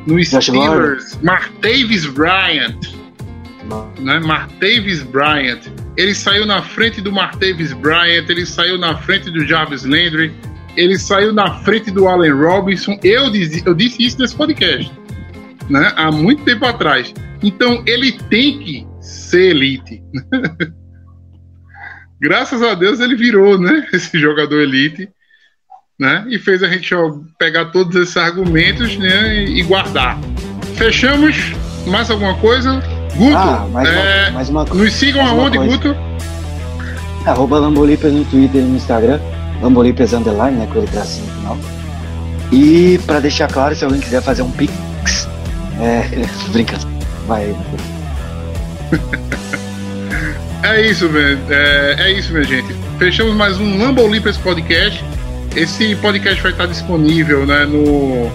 [0.06, 1.20] no Steelers?
[1.22, 3.00] Martavis Bryant
[4.00, 4.20] né?
[4.20, 5.60] Martavis Bryant.
[5.96, 10.34] Ele saiu na frente do Martavis Bryant, ele saiu na frente do Jarvis Landry,
[10.76, 12.98] ele saiu na frente do Allen Robinson.
[13.04, 14.92] Eu, dizi- eu disse isso nesse podcast,
[15.70, 15.92] né?
[15.96, 17.14] Há muito tempo atrás.
[17.44, 20.02] Então ele tem que ser elite.
[22.22, 23.88] Graças a Deus ele virou, né?
[23.94, 25.10] Esse jogador elite,
[26.00, 26.26] né?
[26.30, 29.44] E fez a gente ó, pegar todos esses argumentos, né?
[29.46, 30.18] E guardar.
[30.76, 31.36] Fechamos.
[31.88, 32.82] Mais alguma coisa?
[33.16, 34.84] Guto, Ah, mais uma, é, mais uma coisa.
[34.84, 35.58] nos sigam uma aonde.
[35.58, 35.96] Guto?
[37.26, 39.20] Arroba Lambolipers no Twitter e no Instagram.
[39.62, 40.68] Lambolipers Underline, né?
[40.72, 41.58] Com ele tracinho no final.
[42.52, 44.74] E pra deixar claro, se alguém quiser fazer um pix.
[45.82, 46.04] É.
[46.52, 46.86] Brincando.
[47.28, 47.56] Vai.
[50.64, 51.40] É isso, velho.
[51.50, 52.74] É, é isso, minha gente.
[52.98, 55.04] Fechamos mais um Lambo Olympus Podcast.
[55.56, 58.30] Esse podcast vai estar disponível né, no,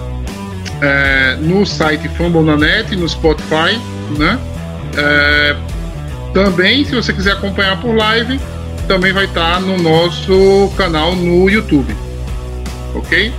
[0.80, 3.78] é, no site Fambonanet, no Spotify,
[4.18, 4.38] né?
[4.96, 5.56] É,
[6.32, 8.40] também, se você quiser acompanhar por live,
[8.88, 11.94] também vai estar no nosso canal no YouTube.
[12.94, 13.32] Ok?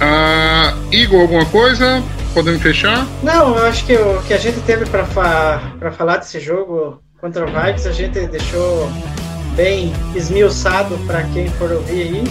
[0.00, 2.02] Ah, Igor, alguma coisa?
[2.32, 3.06] Podemos fechar?
[3.22, 5.60] Não, eu acho que o que a gente teve para fa
[5.96, 8.90] falar desse jogo contra o Vikings, a gente deixou
[9.54, 12.24] bem esmiuçado para quem for ouvir aí.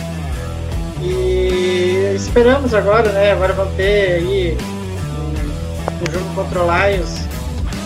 [1.01, 3.31] E esperamos agora, né?
[3.31, 4.57] Agora vamos ter aí
[5.21, 7.19] um, jogo contra o Lions,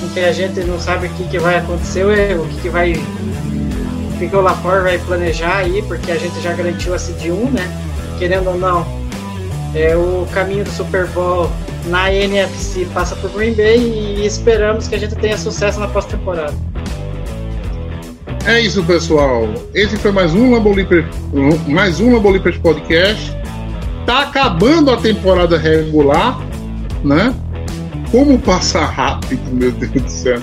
[0.01, 2.05] em que a gente não sabe o que, que vai acontecer,
[2.39, 2.93] o que, que vai.
[2.93, 7.25] O que, que o Lapor vai planejar aí, porque a gente já garantiu a Seed
[7.25, 7.67] 1, né?
[8.17, 8.85] Querendo ou não,
[9.75, 11.49] é, o caminho do Super Bowl
[11.88, 16.53] na NFC passa por Green Bay e esperamos que a gente tenha sucesso na pós-temporada.
[18.45, 19.48] É isso, pessoal.
[19.74, 21.06] Esse foi mais um Lambolipers,
[21.68, 23.32] mais um Lambolipers Podcast.
[24.06, 26.38] Tá acabando a temporada regular,
[27.03, 27.34] né?
[28.11, 30.41] Como passa rápido, meu Deus do céu.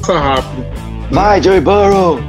[0.00, 0.64] Passa rápido.
[1.10, 2.20] Vai, Joey Burrow!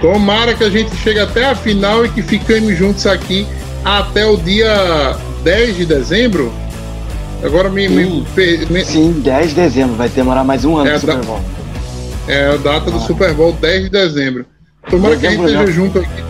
[0.00, 3.46] Tomara que a gente chegue até a final e que fiquemos juntos aqui
[3.84, 6.52] até o dia 10 de dezembro.
[7.44, 8.26] Agora me, me, Sim.
[8.34, 9.94] per- me- Sim, 10 de dezembro.
[9.94, 11.40] Vai demorar mais um ano É, pro Super Bowl.
[12.26, 13.00] É a data do Ah.
[13.00, 14.46] Super Bowl 10 de dezembro.
[14.90, 16.24] Tomara que a gente esteja junto aqui.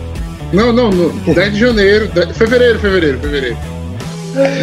[0.53, 2.07] Não, não, no 10 de janeiro.
[2.07, 3.57] de- Fevereiro, fevereiro, fevereiro.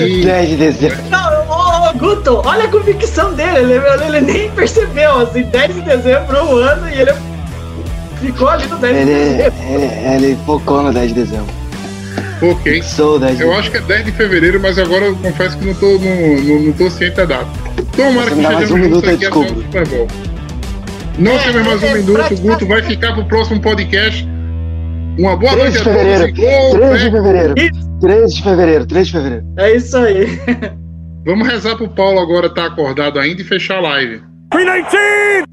[0.07, 0.99] E 10 de dezembro.
[1.11, 5.81] Não, ô, ô, Guto, olha a convicção dele, ele, ele nem percebeu, assim, 10 de
[5.83, 7.13] dezembro, um ano, e ele
[8.21, 9.63] ficou ali no 10 de Ele, dezembro.
[9.69, 11.55] ele, ele focou no 10 de dezembro.
[12.43, 12.83] ok.
[12.83, 13.59] Sou 10 de Eu dezembro.
[13.59, 16.61] acho que é 10 de fevereiro, mas agora eu confesso que não tô, não, não,
[16.63, 17.47] não tô ciente da data.
[17.97, 19.63] Tomara que estejamos um juntos aqui até o desculpa.
[19.63, 20.09] Super Bowl.
[21.19, 24.27] Não É, temos mais um é, minuto, o Guto vai ficar pro próximo podcast.
[25.19, 26.35] Uma boa 3 noite de a todos fevereiro.
[26.35, 27.11] gol, 3 de né?
[27.11, 27.55] fevereiro.
[28.01, 29.45] 3 de fevereiro, 3 de fevereiro.
[29.59, 30.27] É isso aí.
[31.25, 34.23] Vamos rezar pro Paulo agora estar acordado ainda e fechar a live.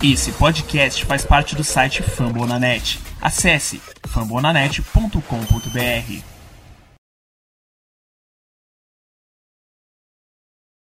[0.04, 3.00] Esse podcast faz parte do site Fambonanet.
[3.22, 6.39] Acesse fambonanet.com.br.